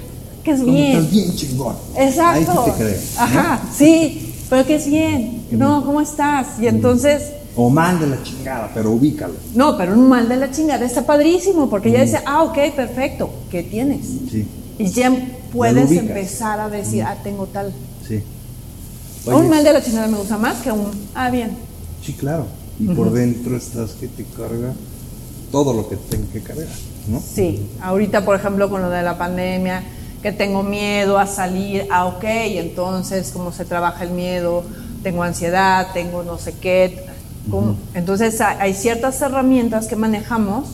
que 0.44 0.50
es 0.50 0.60
¿Cómo 0.60 0.72
bien. 0.72 0.96
Estás 0.96 1.10
bien 1.10 1.34
chingón. 1.34 1.76
Exacto. 1.96 2.50
Ahí 2.52 2.64
sí 2.64 2.70
te 2.70 2.76
creo. 2.84 3.00
¿no? 3.16 3.22
Ajá, 3.22 3.62
sí, 3.76 4.34
pero 4.50 4.66
que 4.66 4.74
es 4.76 4.86
bien. 4.86 5.44
No, 5.50 5.84
¿cómo 5.84 6.00
estás? 6.00 6.60
Y 6.60 6.66
entonces, 6.66 7.22
O 7.56 7.70
mal 7.70 7.98
de 8.00 8.06
la 8.08 8.22
chingada, 8.22 8.70
pero 8.74 8.90
ubícalo. 8.90 9.34
no, 9.54 9.76
pero 9.78 9.92
un 9.94 10.08
mal 10.08 10.28
de 10.28 10.36
la 10.36 10.50
chingada 10.50 10.84
está 10.84 11.06
padrísimo 11.06 11.70
porque 11.70 11.90
ya 11.92 12.02
dice, 12.02 12.18
ah, 12.26 12.42
ok, 12.42 12.58
perfecto, 12.74 13.30
¿qué 13.50 13.62
tienes? 13.62 14.06
Sí, 14.30 14.46
Y 14.78 14.86
ya 14.90 15.12
puedes 15.52 15.90
empezar 15.92 16.58
a 16.60 16.68
decir, 16.68 17.02
ah, 17.04 17.16
tengo 17.22 17.46
tal. 17.46 17.72
sí. 18.06 18.20
un 19.26 19.34
Oye, 19.34 19.48
mal 19.48 19.62
de 19.64 19.72
la 19.72 19.82
chingada 19.82 20.08
me 20.08 20.18
gusta 20.18 20.36
más 20.36 20.56
que 20.62 20.72
un, 20.72 20.90
ah, 21.14 21.30
bien. 21.30 21.52
Sí, 22.04 22.12
claro. 22.14 22.46
Y 22.78 22.88
por 22.88 23.12
dentro 23.12 23.56
estás 23.56 23.92
que 23.92 24.08
te 24.08 24.24
carga 24.24 24.72
todo 25.52 25.72
lo 25.72 25.88
que 25.88 25.96
tenga 25.96 26.26
que 26.32 26.40
cargar, 26.40 26.66
¿no? 27.08 27.20
Sí, 27.20 27.70
ahorita 27.80 28.24
por 28.24 28.36
ejemplo 28.36 28.68
con 28.70 28.82
lo 28.82 28.90
de 28.90 29.02
la 29.02 29.18
pandemia, 29.18 29.82
que 30.22 30.32
tengo 30.32 30.62
miedo 30.62 31.18
a 31.18 31.26
salir, 31.26 31.86
ah, 31.90 32.06
ok, 32.06 32.24
entonces 32.24 33.30
cómo 33.32 33.52
se 33.52 33.64
trabaja 33.64 34.04
el 34.04 34.10
miedo, 34.10 34.64
tengo 35.02 35.22
ansiedad, 35.22 35.88
tengo 35.92 36.22
no 36.22 36.38
sé 36.38 36.54
qué. 36.54 37.04
Entonces 37.92 38.40
hay 38.40 38.56
hay 38.58 38.74
ciertas 38.74 39.20
herramientas 39.20 39.86
que 39.86 39.96
manejamos 39.96 40.66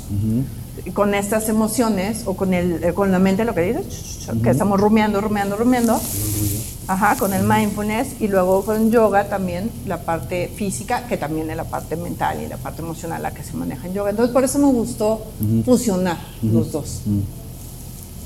con 0.94 1.14
estas 1.14 1.48
emociones 1.48 2.22
o 2.26 2.36
con, 2.36 2.54
el, 2.54 2.82
eh, 2.84 2.92
con 2.94 3.10
la 3.12 3.18
mente, 3.18 3.44
lo 3.44 3.54
que 3.54 3.62
dices, 3.62 4.28
que 4.42 4.50
estamos 4.50 4.80
rumiando, 4.80 5.20
rumiando, 5.20 5.56
rumiando. 5.56 6.00
Ajá, 6.90 7.14
con 7.14 7.32
el 7.32 7.46
mindfulness 7.46 8.16
y 8.18 8.26
luego 8.26 8.64
con 8.64 8.90
yoga 8.90 9.28
también 9.28 9.70
la 9.86 10.02
parte 10.02 10.50
física, 10.56 11.06
que 11.06 11.16
también 11.16 11.48
es 11.48 11.56
la 11.56 11.62
parte 11.62 11.94
mental 11.94 12.42
y 12.42 12.48
la 12.48 12.56
parte 12.56 12.82
emocional 12.82 13.22
la 13.22 13.32
que 13.32 13.44
se 13.44 13.52
maneja 13.52 13.86
en 13.86 13.94
yoga. 13.94 14.10
Entonces 14.10 14.32
por 14.32 14.42
eso 14.42 14.58
me 14.58 14.72
gustó 14.72 15.24
fusionar 15.64 16.18
los 16.42 16.72
dos. 16.72 17.02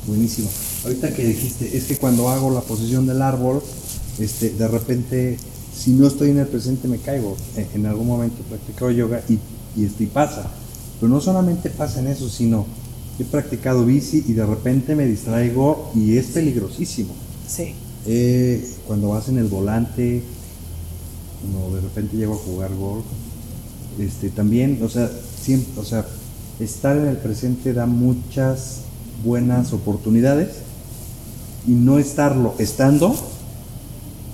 Buenísimo. 0.07 0.48
Ahorita 0.83 1.12
que 1.12 1.27
dijiste, 1.27 1.77
es 1.77 1.85
que 1.85 1.98
cuando 1.98 2.31
hago 2.31 2.50
la 2.50 2.62
posición 2.62 3.07
del 3.07 3.20
árbol, 3.20 3.62
este, 4.18 4.48
de 4.48 4.66
repente, 4.66 5.37
si 5.77 5.90
no 5.90 6.07
estoy 6.07 6.31
en 6.31 6.38
el 6.38 6.46
presente, 6.46 6.88
me 6.88 6.96
caigo. 6.96 7.37
En, 7.57 7.68
en 7.74 7.85
algún 7.85 8.07
momento 8.07 8.37
he 8.40 8.48
practicado 8.48 8.90
yoga 8.90 9.20
y, 9.29 9.38
y, 9.79 9.85
este, 9.85 10.05
y 10.05 10.07
pasa. 10.07 10.50
Pero 10.98 11.12
no 11.12 11.20
solamente 11.20 11.68
pasa 11.68 12.00
en 12.00 12.07
eso, 12.07 12.31
sino 12.31 12.64
he 13.18 13.24
practicado 13.24 13.85
bici 13.85 14.24
y 14.27 14.33
de 14.33 14.46
repente 14.46 14.94
me 14.94 15.05
distraigo 15.05 15.92
y 15.94 16.16
es 16.16 16.29
peligrosísimo. 16.29 17.12
Sí. 17.46 17.74
Eh, 18.06 18.68
cuando 18.86 19.10
vas 19.10 19.28
en 19.28 19.38
el 19.38 19.46
volante, 19.46 20.22
cuando 21.40 21.76
de 21.76 21.80
repente 21.80 22.16
llego 22.16 22.34
a 22.34 22.38
jugar 22.38 22.74
golf, 22.74 23.04
este, 23.98 24.28
también, 24.28 24.80
o 24.82 24.88
sea, 24.88 25.10
siempre, 25.40 25.80
o 25.80 25.84
sea, 25.84 26.06
estar 26.60 26.96
en 26.96 27.06
el 27.06 27.16
presente 27.16 27.72
da 27.72 27.86
muchas 27.86 28.80
buenas 29.24 29.72
oportunidades 29.72 30.50
y 31.66 31.70
no 31.72 31.98
estarlo 31.98 32.54
estando, 32.58 33.14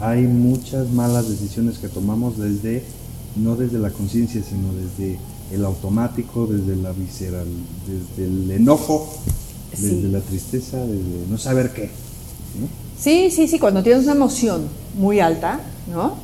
hay 0.01 0.23
muchas 0.23 0.91
malas 0.91 1.29
decisiones 1.29 1.79
que 1.79 1.89
tomamos 1.89 2.39
desde, 2.39 2.83
no 3.37 3.55
desde 3.57 3.79
la 3.79 3.91
conciencia, 3.91 4.43
sino 4.43 4.73
desde 4.73 5.19
el 5.53 5.65
automático, 5.65 6.47
desde 6.47 6.77
la 6.77 6.93
visceral, 6.93 7.47
desde 7.87 8.29
el 8.29 8.51
enojo, 8.51 9.09
Sí. 9.77 9.85
desde 9.85 10.09
la 10.09 10.21
tristeza, 10.21 10.79
desde 10.79 11.29
no 11.31 11.39
saber 11.39 11.73
qué. 11.73 11.83
¿no? 12.59 12.90
Sí, 13.01 13.31
sí, 13.31 13.49
sí, 13.49 13.59
cuando 13.59 13.83
tienes 13.83 14.05
una 14.05 14.13
emoción 14.13 14.69
muy 14.95 15.21
alta, 15.21 15.61
¿no? 15.91 16.15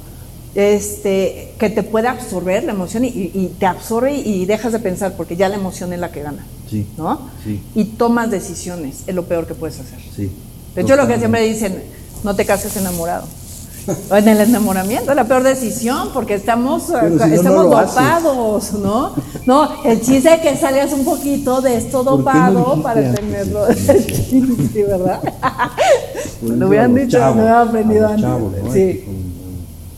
Este, 0.54 1.52
que 1.58 1.68
te 1.70 1.82
puede 1.82 2.08
absorber 2.08 2.64
la 2.64 2.72
emoción 2.72 3.04
y, 3.04 3.08
y- 3.08 3.54
te 3.58 3.66
absorbe 3.66 4.14
y 4.16 4.46
dejas 4.46 4.72
de 4.72 4.78
pensar 4.78 5.12
porque 5.16 5.36
ya 5.36 5.48
la 5.48 5.56
emoción 5.56 5.92
es 5.92 6.00
la 6.00 6.10
que 6.10 6.22
gana, 6.22 6.44
Sí. 6.70 6.86
¿no? 6.96 7.20
Sí. 7.44 7.62
Y 7.74 7.84
tomas 7.84 8.30
decisiones, 8.30 9.04
es 9.06 9.14
lo 9.14 9.24
peor 9.24 9.46
que 9.46 9.54
puedes 9.54 9.78
hacer. 9.78 9.98
Sí. 10.14 10.30
De 10.74 10.82
hecho, 10.82 10.96
lo 10.96 11.06
que 11.06 11.18
siempre 11.18 11.42
dicen, 11.42 11.82
no 12.24 12.34
te 12.34 12.44
cases 12.46 12.76
enamorado. 12.76 13.24
O 14.10 14.16
en 14.16 14.26
el 14.28 14.40
enamoramiento 14.40 15.10
es 15.12 15.16
la 15.16 15.24
peor 15.28 15.42
decisión 15.44 16.08
porque 16.12 16.34
estamos, 16.34 16.84
si 16.86 16.92
no 16.92 17.24
estamos 17.24 17.64
dopados, 17.70 18.72
¿no? 18.72 19.12
No, 19.46 19.84
el 19.84 20.00
chiste 20.00 20.34
es 20.34 20.40
que 20.40 20.56
salgas 20.56 20.92
un 20.92 21.04
poquito 21.04 21.60
de 21.60 21.76
esto 21.76 22.02
¿Por 22.02 22.24
qué 22.24 22.38
no 22.38 22.50
dopado 22.52 22.82
para 22.82 23.14
tenerlo. 23.14 23.66
Sí, 23.72 24.82
¿verdad? 24.88 25.20
Lo 26.42 26.68
hubieran 26.68 26.94
dicho, 26.94 27.18
chavos, 27.18 27.37
no 27.37 27.42
hubiera 27.42 27.61
aprendido 27.62 28.07
antes. 28.07 28.22
chavos, 28.22 28.52
¿no? 28.64 28.72
Sí. 28.72 29.05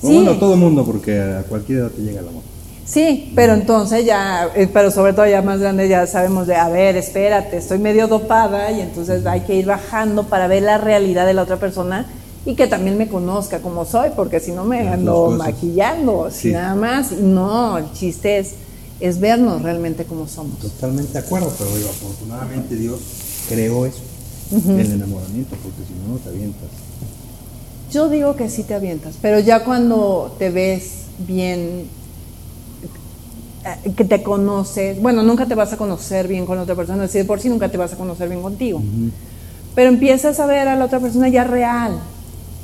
Bueno, 0.02 0.36
todo 0.38 0.54
el 0.54 0.60
mundo, 0.60 0.84
porque 0.84 1.20
a 1.20 1.42
cualquier 1.48 1.78
edad 1.80 1.90
te 1.90 2.02
llega 2.02 2.20
el 2.20 2.28
amor. 2.28 2.42
Sí, 2.84 3.32
pero 3.34 3.52
entonces 3.52 4.06
ya, 4.06 4.48
eh, 4.54 4.66
pero 4.72 4.90
sobre 4.90 5.12
todo 5.12 5.26
ya 5.26 5.42
más 5.42 5.60
grande 5.60 5.88
ya 5.88 6.06
sabemos 6.06 6.46
de, 6.46 6.54
a 6.56 6.68
ver, 6.70 6.96
espérate, 6.96 7.58
estoy 7.58 7.78
medio 7.78 8.08
dopada 8.08 8.70
y 8.72 8.80
entonces 8.80 9.26
hay 9.26 9.40
que 9.42 9.54
ir 9.54 9.66
bajando 9.66 10.22
para 10.24 10.46
ver 10.46 10.62
la 10.62 10.78
realidad 10.78 11.26
de 11.26 11.34
la 11.34 11.42
otra 11.42 11.56
persona 11.56 12.06
y 12.46 12.54
que 12.54 12.66
también 12.66 12.96
me 12.96 13.08
conozca 13.08 13.58
como 13.58 13.84
soy, 13.84 14.10
porque 14.16 14.40
si 14.40 14.52
no 14.52 14.64
me 14.64 14.84
Las 14.84 14.94
ando 14.94 15.30
maquillando, 15.36 16.28
Sí. 16.32 16.50
nada 16.52 16.74
más. 16.74 17.12
Y 17.12 17.16
no, 17.16 17.76
el 17.76 17.92
chiste 17.92 18.38
es, 18.38 18.54
es 19.00 19.20
vernos 19.20 19.60
realmente 19.60 20.04
como 20.04 20.26
somos. 20.26 20.58
Totalmente 20.58 21.12
de 21.12 21.18
acuerdo, 21.18 21.52
pero 21.58 21.68
digo, 21.76 21.90
afortunadamente 21.90 22.74
Dios 22.74 23.00
creó 23.50 23.84
eso, 23.84 23.98
el 24.52 24.92
enamoramiento, 24.92 25.56
porque 25.62 25.82
si 25.86 25.94
no, 26.06 26.14
no 26.14 26.18
te 26.18 26.28
avientas. 26.30 26.68
Yo 27.92 28.08
digo 28.08 28.36
que 28.36 28.50
sí 28.50 28.62
te 28.64 28.74
avientas, 28.74 29.14
pero 29.22 29.40
ya 29.40 29.64
cuando 29.64 30.34
te 30.38 30.50
ves 30.50 31.04
bien, 31.26 31.86
eh, 33.64 33.92
que 33.96 34.04
te 34.04 34.22
conoces, 34.22 35.00
bueno, 35.00 35.22
nunca 35.22 35.46
te 35.46 35.54
vas 35.54 35.72
a 35.72 35.76
conocer 35.76 36.28
bien 36.28 36.44
con 36.46 36.58
otra 36.58 36.74
persona, 36.74 37.04
es 37.04 37.12
decir, 37.12 37.26
por 37.26 37.40
sí 37.40 37.48
nunca 37.48 37.70
te 37.70 37.76
vas 37.78 37.92
a 37.92 37.96
conocer 37.96 38.28
bien 38.28 38.42
contigo, 38.42 38.82
pero 39.74 39.88
empiezas 39.88 40.38
a 40.40 40.46
ver 40.46 40.68
a 40.68 40.76
la 40.76 40.84
otra 40.84 41.00
persona 41.00 41.28
ya 41.28 41.44
real, 41.44 41.98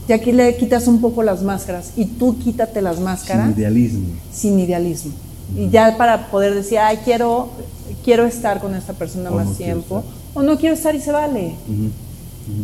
ya 0.08 0.16
aquí 0.16 0.32
le 0.32 0.56
quitas 0.56 0.86
un 0.88 1.00
poco 1.00 1.22
las 1.22 1.42
máscaras 1.42 1.92
y 1.96 2.04
tú 2.04 2.38
quítate 2.38 2.82
las 2.82 3.00
máscaras 3.00 3.46
Sin 3.48 3.58
idealismo. 3.58 4.06
sin 4.32 4.58
idealismo. 4.60 5.12
Y 5.56 5.70
ya 5.70 5.96
para 5.96 6.30
poder 6.30 6.54
decir, 6.54 6.78
ay, 6.78 6.98
quiero, 7.04 7.48
quiero 8.04 8.24
estar 8.26 8.60
con 8.60 8.74
esta 8.74 8.92
persona 8.92 9.30
O 9.30 9.36
más 9.36 9.46
no 9.46 9.52
tiempo. 9.52 10.02
O 10.34 10.42
no 10.42 10.58
quiero 10.58 10.74
estar 10.74 10.94
y 10.94 11.00
se 11.00 11.12
vale. 11.12 11.54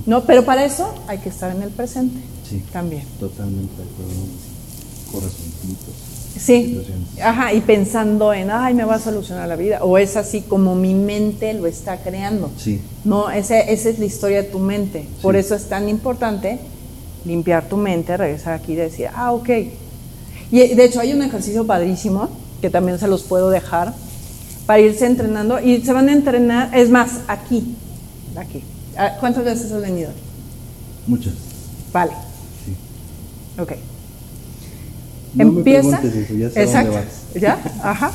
¿No? 0.07 0.25
Pero 0.25 0.45
para 0.45 0.65
eso 0.65 0.93
hay 1.07 1.19
que 1.19 1.29
estar 1.31 1.55
en 1.55 1.63
el 1.63 1.71
presente 1.71 2.19
Sí. 2.49 2.63
también. 2.73 3.05
Totalmente 3.19 3.75
de 3.77 3.83
acuerdo. 3.83 4.13
Corazoncitos. 5.13 5.95
Sí, 6.39 6.81
ajá, 7.23 7.53
y 7.53 7.61
pensando 7.61 8.33
en, 8.33 8.51
ay, 8.51 8.73
me 8.75 8.85
va 8.85 8.95
a 8.97 8.99
solucionar 9.01 9.49
la 9.49 9.57
vida, 9.57 9.83
o 9.83 9.99
es 9.99 10.17
así 10.17 10.43
como 10.43 10.75
mi 10.77 10.95
mente 10.95 11.53
lo 11.55 11.67
está 11.67 11.97
creando. 11.99 12.51
Sí. 12.57 12.81
No, 13.05 13.31
ese- 13.31 13.73
esa 13.73 13.89
es 13.89 13.99
la 13.99 14.05
historia 14.05 14.43
de 14.43 14.49
tu 14.49 14.59
mente. 14.61 15.07
Por 15.23 15.35
eso 15.35 15.55
es 15.57 15.69
tan 15.69 15.89
importante 15.89 16.59
limpiar 17.25 17.69
tu 17.69 17.77
mente, 17.77 18.17
regresar 18.17 18.55
aquí 18.55 18.73
y 18.73 18.77
decir, 18.77 19.09
ah, 19.15 19.33
ok. 19.33 19.49
Y 20.53 20.75
de 20.75 20.85
hecho 20.85 21.01
hay 21.01 21.13
un 21.13 21.23
ejercicio 21.23 21.67
padrísimo 21.67 22.29
que 22.61 22.71
también 22.71 22.99
se 22.99 23.09
los 23.09 23.23
puedo 23.23 23.51
dejar 23.51 23.93
para 24.71 24.83
irse 24.83 25.05
entrenando 25.05 25.59
y 25.59 25.83
se 25.83 25.93
van 25.93 26.09
a 26.09 26.13
entrenar, 26.13 26.71
es 26.79 26.89
más, 26.91 27.23
aquí, 27.27 27.75
aquí. 28.37 28.63
Ah, 28.97 29.17
¿Cuántas 29.19 29.45
veces 29.45 29.73
has 29.73 29.83
venido? 29.83 30.11
Muchas. 31.09 31.33
Vale, 31.93 32.13
Sí. 32.65 33.61
ok. 33.61 33.73
No 35.35 35.43
Empieza. 35.43 35.99
eso, 35.99 36.35
ya 36.35 36.51
sé 36.51 36.61
a 36.61 36.63
dónde 36.63 36.63
Exacto. 36.63 36.93
vas. 36.93 37.05
¿Ya? 37.35 37.59
Ajá. 37.83 38.13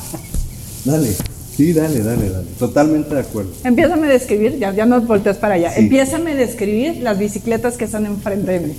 Dale. 0.86 1.14
Sí, 1.54 1.74
dale, 1.74 2.02
dale, 2.02 2.30
dale. 2.30 2.46
Totalmente 2.58 3.14
de 3.14 3.20
acuerdo. 3.20 3.52
Empiézame 3.62 4.06
a 4.06 4.10
describir, 4.10 4.58
ya, 4.58 4.72
ya 4.72 4.86
no 4.86 5.02
volteas 5.02 5.36
para 5.36 5.56
allá. 5.56 5.74
Sí. 5.74 5.80
Empiézame 5.80 6.32
a 6.32 6.36
describir 6.36 7.02
las 7.02 7.18
bicicletas 7.18 7.76
que 7.76 7.84
están 7.84 8.06
enfrente 8.06 8.52
de 8.52 8.60
mí. 8.68 8.74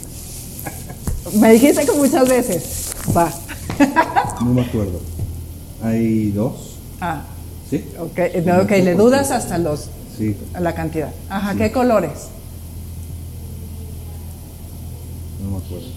Me 1.40 1.54
dijiste 1.54 1.86
que 1.86 1.92
muchas 1.92 2.28
veces. 2.28 2.90
Va. 3.16 3.32
No 4.44 4.52
me 4.56 4.62
acuerdo. 4.64 5.00
Hay 5.84 6.32
dos. 6.32 6.80
Ah, 7.00 7.22
¿Sí? 7.70 7.84
ok, 8.00 8.20
no, 8.46 8.62
ok, 8.62 8.70
le 8.72 8.96
dudas 8.96 9.32
hasta 9.32 9.58
los, 9.58 9.88
Sí. 10.18 10.36
a 10.54 10.60
la 10.62 10.74
cantidad. 10.74 11.10
Ajá, 11.30 11.56
¿qué 11.56 11.72
colores? 11.72 12.30
No 15.44 15.52
me 15.52 15.58
acuerdo. 15.58 15.88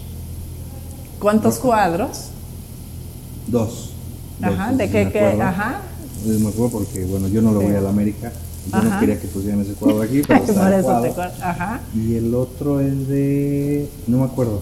¿Cuántos 1.19 1.55
cuadros? 1.59 2.25
Dos. 3.47 3.89
Ajá, 4.41 4.69
Dos, 4.69 4.77
¿de 4.77 4.85
sí 4.87 4.91
qué, 4.91 5.09
qué? 5.11 5.41
Ajá. 5.41 5.81
Eh, 6.25 6.37
Me 6.39 6.49
acuerdo 6.49 6.69
porque, 6.79 7.05
bueno, 7.05 7.27
yo 7.27 7.41
no 7.41 7.51
lo 7.51 7.59
Sí. 7.61 7.65
voy 7.67 7.75
a 7.75 7.81
la 7.81 7.89
América. 7.89 8.31
Yo 8.71 8.81
no 8.83 8.99
quería 8.99 9.19
que 9.19 9.27
pusieran 9.27 9.61
ese 9.61 9.73
cuadro 9.73 10.01
aquí, 10.03 10.21
pero 10.27 10.43
está 10.45 10.61
Por 10.63 10.73
eso 10.73 11.01
te. 11.01 11.43
Ajá. 11.43 11.79
Y 11.95 12.15
el 12.15 12.33
otro 12.35 12.79
es 12.79 13.07
de... 13.07 13.89
No 14.07 14.19
me 14.19 14.25
acuerdo. 14.25 14.61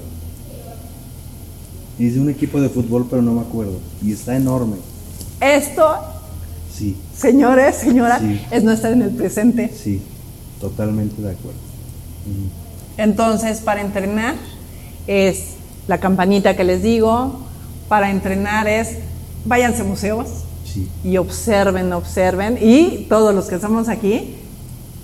Es 2.00 2.14
de 2.14 2.20
un 2.22 2.30
equipo 2.30 2.62
de 2.62 2.70
fútbol, 2.70 3.08
pero 3.10 3.22
no 3.22 3.34
me 3.34 3.42
acuerdo. 3.42 3.78
Y 4.02 4.14
está 4.14 4.38
enorme. 4.38 4.78
Esto, 5.42 5.86
Sí, 6.74 6.96
señores, 7.18 7.76
señora, 7.76 8.20
Sí. 8.20 8.42
es 8.52 8.64
no 8.64 8.72
estar 8.72 8.92
en 8.94 9.02
el 9.02 9.10
presente. 9.12 9.74
sí. 9.76 10.02
Totalmente 10.60 11.22
de 11.22 11.32
acuerdo. 11.32 11.58
Entonces, 12.98 13.60
para 13.60 13.82
entrenar 13.82 14.36
es 15.08 15.52
la 15.88 16.00
campanita 16.00 16.56
que 16.56 16.64
les 16.64 16.84
digo. 16.84 17.42
Para 17.88 18.12
entrenar 18.12 18.68
es 18.68 18.98
váyanse 19.46 19.82
a 19.82 19.86
museos 19.86 20.28
Sí. 20.66 20.88
y 21.04 21.18
observen, 21.18 21.92
observen. 21.94 22.58
Y 22.62 23.06
todos 23.10 23.34
los 23.34 23.46
que 23.46 23.56
estamos 23.56 23.88
aquí, 23.90 24.36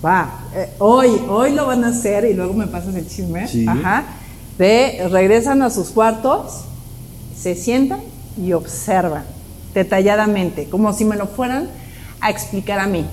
va, 0.04 0.40
eh, 0.54 0.68
hoy, 0.78 1.08
hoy 1.28 1.52
lo 1.52 1.66
van 1.66 1.82
a 1.84 1.88
hacer 1.88 2.26
y 2.26 2.34
luego 2.34 2.52
me 2.54 2.66
pasas 2.66 2.94
el 2.94 3.08
chisme. 3.08 3.48
Sí. 3.48 3.66
Ajá. 3.66 4.04
De 4.58 5.08
regresan 5.10 5.62
a 5.62 5.70
sus 5.70 5.88
cuartos, 5.88 6.60
se 7.36 7.54
sientan 7.54 8.00
y 8.40 8.52
observan 8.52 9.24
detalladamente, 9.76 10.70
como 10.70 10.94
si 10.94 11.04
me 11.04 11.16
lo 11.16 11.26
fueran 11.26 11.68
a 12.22 12.30
explicar 12.30 12.78
a 12.78 12.86
mí, 12.86 13.04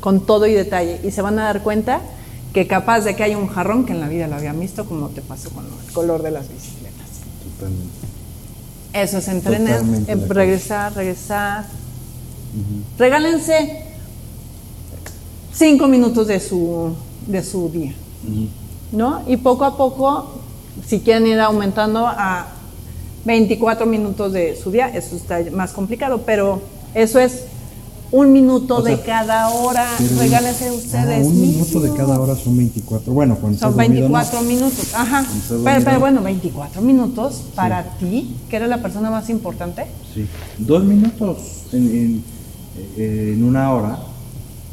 con 0.00 0.26
todo 0.26 0.46
y 0.46 0.52
detalle. 0.52 1.00
Y 1.04 1.12
se 1.12 1.22
van 1.22 1.38
a 1.38 1.44
dar 1.44 1.62
cuenta 1.62 2.00
que 2.52 2.66
capaz 2.66 3.02
de 3.02 3.14
que 3.14 3.22
hay 3.22 3.36
un 3.36 3.46
jarrón 3.46 3.86
que 3.86 3.92
en 3.92 4.00
la 4.00 4.08
vida 4.08 4.26
lo 4.26 4.34
habían 4.34 4.58
visto, 4.58 4.84
como 4.84 5.10
te 5.10 5.22
pasó 5.22 5.50
con 5.50 5.64
el 5.64 5.92
color 5.92 6.22
de 6.22 6.32
las 6.32 6.48
bicicletas. 6.48 7.06
Totalmente. 7.44 7.94
Eso 8.92 9.18
es 9.18 9.28
entrenar, 9.28 9.82
eh, 10.08 10.16
regresar, 10.28 10.92
regresar. 10.94 11.66
Regálense 12.98 13.84
cinco 15.52 15.86
minutos 15.86 16.26
de 16.26 16.40
su, 16.40 16.94
de 17.28 17.44
su 17.44 17.68
día. 17.70 17.94
¿no? 18.90 19.22
Y 19.28 19.36
poco 19.36 19.64
a 19.64 19.76
poco, 19.76 20.34
si 20.84 21.00
quieren 21.00 21.28
ir 21.28 21.38
aumentando 21.38 22.06
a 22.06 22.53
24 23.24 23.86
minutos 23.86 24.32
de 24.32 24.56
su 24.56 24.70
día, 24.70 24.88
eso 24.88 25.16
está 25.16 25.40
más 25.52 25.72
complicado, 25.72 26.22
pero 26.26 26.60
eso 26.94 27.18
es 27.18 27.44
un 28.12 28.32
minuto 28.32 28.76
O 28.76 28.82
sea, 28.84 28.96
de 28.96 29.02
cada 29.02 29.48
hora. 29.48 29.86
Regálense 30.18 30.68
Ah, 30.68 30.72
ustedes 30.72 31.26
un 31.26 31.40
minuto 31.40 31.80
de 31.80 31.92
cada 31.94 32.20
hora 32.20 32.36
son 32.36 32.56
24. 32.56 33.12
Bueno, 33.12 33.36
cuando 33.40 33.58
Son 33.58 33.70
estás 33.70 33.86
dormido, 33.88 34.08
no. 34.08 34.14
24 34.14 34.42
minutos, 34.42 34.94
ajá. 34.94 35.26
Pero, 35.48 35.62
pero 35.64 35.92
no. 35.92 36.00
bueno, 36.00 36.22
24 36.22 36.82
minutos 36.82 37.42
para 37.56 37.82
ti, 37.98 38.36
que 38.48 38.56
eres 38.56 38.68
la 38.68 38.80
persona 38.82 39.10
más 39.10 39.28
importante. 39.30 39.86
Sí. 40.14 40.26
Dos 40.58 40.84
minutos 40.84 41.38
en, 41.72 41.86
en- 41.88 42.24
eh, 42.96 43.32
en 43.36 43.42
una 43.44 43.72
hora 43.72 43.98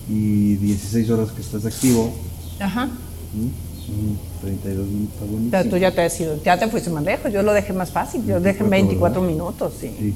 y 0.10 0.56
16 0.56 1.10
horas 1.10 1.32
que 1.32 1.42
estás 1.42 1.66
activo. 1.66 2.12
Ajá. 2.60 2.90
Son 3.86 4.18
32 4.42 4.88
minutos, 4.88 5.14
está 5.14 5.26
buenísimo. 5.26 5.52
Pero 5.52 5.70
tú 5.70 5.78
ya 5.78 5.92
te 5.92 6.02
has 6.04 6.20
ido, 6.22 6.42
ya 6.44 6.58
te 6.60 6.68
fuiste 6.68 6.90
más 6.90 7.04
lejos, 7.04 7.32
yo 7.34 7.42
lo 7.44 7.54
dejé 7.54 7.74
más 7.74 7.92
fácil, 7.92 8.24
yo 8.26 8.40
dejé 8.40 8.64
24 8.64 9.22
24, 9.22 9.22
minutos, 9.22 9.74
sí. 9.80 9.92
Sí. 10.00 10.14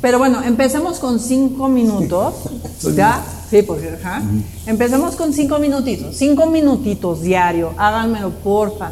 Pero 0.00 0.18
bueno, 0.18 0.42
empecemos 0.42 0.98
con 0.98 1.18
5 1.18 1.68
minutos, 1.68 2.34
¿ya? 2.96 3.24
Sí, 3.50 3.62
porque, 3.62 3.88
ajá. 3.90 4.22
Empecemos 4.66 5.16
con 5.16 5.32
5 5.32 5.58
minutitos, 5.58 6.16
5 6.16 6.46
minutitos 6.50 7.22
diario, 7.22 7.72
háganmelo 7.78 8.30
porfa. 8.30 8.90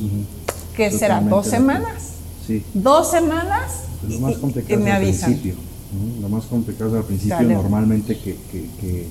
Ujú. 0.00 0.24
¿Qué 0.76 0.90
será? 0.90 1.20
Totalmente 1.20 1.34
¿Dos 1.36 1.44
de 1.44 1.50
semanas? 1.50 2.02
Sí. 2.46 2.64
¿Dos 2.72 3.10
semanas? 3.10 3.72
Lo 4.08 4.20
más 4.20 4.36
complicado 4.38 4.72
y 4.74 4.78
es 4.78 4.84
me 4.84 4.90
al 4.92 5.02
avisan. 5.02 5.30
principio. 5.32 5.54
¿no? 5.92 6.22
Lo 6.22 6.28
más 6.28 6.44
complicado 6.44 6.90
es 6.90 6.96
al 6.96 7.04
principio, 7.04 7.36
Dale. 7.36 7.54
normalmente 7.54 8.16
que, 8.18 8.36
que, 8.50 8.68
que- 8.80 9.06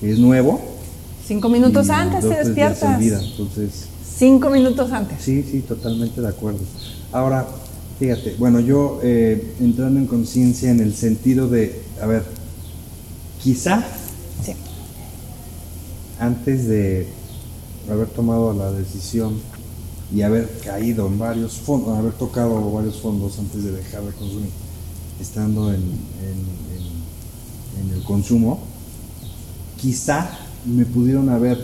que 0.00 0.10
es 0.12 0.18
nuevo. 0.18 0.60
5 1.30 1.48
minutos 1.48 1.86
y 1.86 1.90
antes 1.92 2.24
dos, 2.24 2.32
te 2.34 2.44
despiertas. 2.44 3.00
Entonces, 3.00 3.84
5 4.18 4.50
minutos 4.50 4.90
antes. 4.90 5.22
Sí, 5.22 5.44
sí, 5.48 5.60
totalmente 5.60 6.20
de 6.20 6.26
acuerdo. 6.26 6.58
Ahora, 7.12 7.46
fíjate, 8.00 8.34
bueno, 8.36 8.58
yo 8.58 8.98
eh, 9.04 9.54
entrando 9.60 10.00
en 10.00 10.08
conciencia 10.08 10.72
en 10.72 10.80
el 10.80 10.92
sentido 10.92 11.46
de, 11.46 11.82
a 12.02 12.06
ver, 12.06 12.24
quizá 13.40 13.80
Sí. 14.44 14.54
antes 16.18 16.66
de 16.66 17.06
haber 17.88 18.08
tomado 18.08 18.52
la 18.52 18.72
decisión 18.72 19.36
y 20.12 20.22
haber 20.22 20.50
caído 20.64 21.06
en 21.06 21.16
varios 21.16 21.52
fondos, 21.52 21.96
haber 21.96 22.14
tocado 22.14 22.72
varios 22.72 22.96
fondos 22.96 23.38
antes 23.38 23.62
de 23.62 23.70
dejar 23.70 24.02
de 24.02 24.10
consumir, 24.14 24.50
estando 25.20 25.72
en, 25.72 25.76
en- 25.80 27.84
en- 27.84 27.88
en 27.88 27.94
el 27.96 28.02
consumo, 28.02 28.58
quizá 29.80 30.28
me 30.66 30.84
pudieron 30.84 31.28
haber 31.28 31.58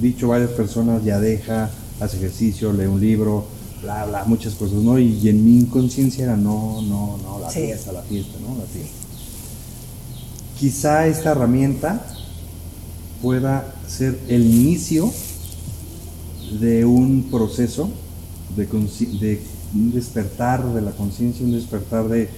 dicho 0.00 0.28
varias 0.28 0.50
personas, 0.50 1.04
ya 1.04 1.20
deja, 1.20 1.70
haz 2.00 2.14
ejercicio, 2.14 2.72
lee 2.72 2.86
un 2.86 3.00
libro, 3.00 3.44
bla, 3.82 4.04
bla, 4.04 4.24
muchas 4.24 4.54
cosas, 4.54 4.78
¿no? 4.78 4.98
Y, 4.98 5.28
en 5.28 5.44
mi 5.44 5.58
inconsciencia 5.60 6.24
era, 6.24 6.36
no, 6.36 6.82
no, 6.82 7.18
no, 7.22 7.38
la 7.40 7.50
Sí. 7.50 7.60
fiesta, 7.60 7.92
la 7.92 8.02
fiesta, 8.02 8.38
¿no? 8.40 8.56
La 8.58 8.64
fiesta. 8.64 8.92
Quizá 10.58 11.06
esta 11.06 11.32
herramienta 11.32 12.04
pueda 13.22 13.74
ser 13.88 14.18
el 14.28 14.44
inicio 14.46 15.12
de 16.60 16.84
un 16.84 17.24
proceso 17.30 17.90
de 18.56 19.42
un 19.74 19.92
despertar 19.92 20.64
de 20.72 20.80
la 20.80 20.92
conciencia, 20.92 21.44
un 21.44 21.52
despertar 21.52 22.08
de, 22.08 22.30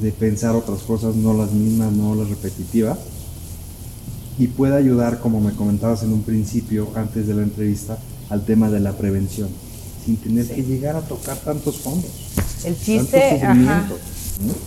de 0.00 0.12
pensar 0.12 0.54
otras 0.54 0.82
cosas, 0.82 1.16
no 1.16 1.32
las 1.34 1.50
mismas, 1.52 1.92
no 1.92 2.14
las 2.14 2.28
repetitivas, 2.28 2.98
y 4.40 4.46
pueda 4.48 4.76
ayudar, 4.76 5.18
como 5.20 5.38
me 5.38 5.52
comentabas 5.52 6.02
en 6.02 6.14
un 6.14 6.22
principio, 6.22 6.88
antes 6.96 7.26
de 7.26 7.34
la 7.34 7.42
entrevista, 7.42 7.98
al 8.30 8.42
tema 8.46 8.70
de 8.70 8.80
la 8.80 8.92
prevención, 8.92 9.50
sin 10.02 10.16
tener 10.16 10.46
que 10.48 10.62
llegar 10.62 10.96
a 10.96 11.02
tocar 11.02 11.36
tantos 11.36 11.76
fondos. 11.76 12.10
El 12.64 12.74
chiste, 12.80 13.38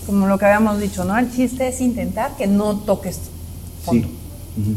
como 0.05 0.27
lo 0.27 0.37
que 0.37 0.45
habíamos 0.45 0.79
dicho, 0.79 1.03
¿no? 1.05 1.17
El 1.17 1.31
chiste 1.31 1.67
es 1.69 1.81
intentar 1.81 2.37
que 2.37 2.45
no 2.45 2.77
toques 2.81 3.15
Sí. 3.15 3.21
fondo. 3.85 4.07
Ujú. 4.07 4.75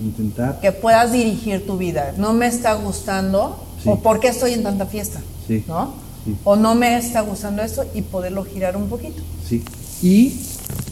Intentar. 0.00 0.60
que 0.60 0.70
puedas 0.70 1.10
dirigir 1.12 1.66
tu 1.66 1.76
vida. 1.76 2.14
No 2.16 2.32
me 2.32 2.46
está 2.46 2.74
gustando, 2.74 3.58
Sí. 3.82 3.88
o 3.88 3.98
por 3.98 4.20
qué 4.20 4.28
estoy 4.28 4.52
en 4.52 4.62
tanta 4.62 4.86
fiesta, 4.86 5.20
Sí. 5.48 5.64
¿no? 5.66 5.94
Sí. 6.24 6.36
O 6.44 6.54
no 6.54 6.76
me 6.76 6.96
está 6.96 7.22
gustando 7.22 7.62
esto 7.62 7.84
y 7.92 8.02
poderlo 8.02 8.44
girar 8.44 8.76
un 8.76 8.88
poquito. 8.88 9.20
Sí. 9.48 9.64
Y 10.00 10.34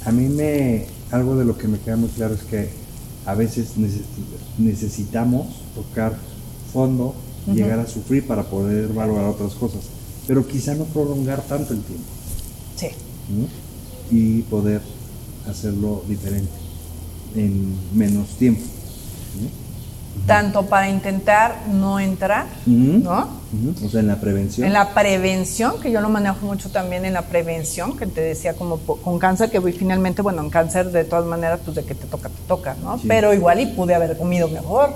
a 0.05 0.11
mí 0.11 0.29
me. 0.29 0.87
Algo 1.13 1.37
de 1.37 1.45
lo 1.45 1.57
que 1.57 1.69
me 1.69 1.79
queda 1.79 1.95
muy 1.95 2.09
claro 2.09 2.35
es 2.35 2.43
que 2.43 2.69
a 3.27 3.35
veces 3.35 3.77
neces- 3.77 4.05
necesitamos 4.59 5.47
tocar 5.75 6.17
fondo, 6.73 7.15
llegar 7.55 7.79
a 7.81 7.87
sufrir 7.87 8.27
para 8.27 8.43
poder 8.45 8.89
valorar 8.93 9.25
otras 9.27 9.55
cosas. 9.55 9.81
Pero 10.27 10.47
quizá 10.47 10.75
no 10.75 10.85
prolongar 10.85 11.41
tanto 11.43 11.75
el 11.75 11.81
tiempo. 11.83 12.05
Sí. 12.77 12.87
y 14.11 14.43
poder 14.43 14.81
hacerlo 15.49 16.03
diferente 16.09 16.53
en 17.35 17.75
menos 17.95 18.29
tiempo. 18.39 18.63
Tanto 20.27 20.67
para 20.67 20.89
intentar 20.89 21.57
no 21.73 22.01
entrar. 22.01 22.47
¿no? 22.67 23.29
O 23.85 23.89
sea, 23.89 24.01
en 24.01 24.09
la 24.09 24.21
prevención. 24.21 24.67
En 24.67 24.73
la 24.73 24.93
prevención, 24.93 25.81
que 25.81 25.91
yo 25.93 26.01
lo 26.01 26.09
manejo 26.09 26.45
mucho 26.47 26.69
también 26.71 27.05
en 27.05 27.13
la 27.13 27.23
prevención, 27.23 27.97
que 27.97 28.07
te 28.07 28.21
decía 28.21 28.55
como 28.55 28.79
con 28.79 29.19
cáncer, 29.21 29.51
que 29.51 29.59
voy 29.61 29.73
finalmente, 29.73 30.23
bueno, 30.23 30.43
en 30.43 30.51
cáncer 30.51 30.91
de 30.91 31.05
todas 31.05 31.25
maneras, 31.27 31.61
pues 31.65 31.77
de 31.77 31.85
que 31.85 31.95
te 31.95 32.07
toca, 32.07 32.29
te 32.29 32.43
toca, 32.49 32.77
¿no? 32.83 32.99
Sí. 32.99 33.05
Pero 33.07 33.33
igual 33.35 33.61
y 33.61 33.67
pude 33.67 33.95
haber 33.95 34.17
comido 34.19 34.49
mejor, 34.49 34.95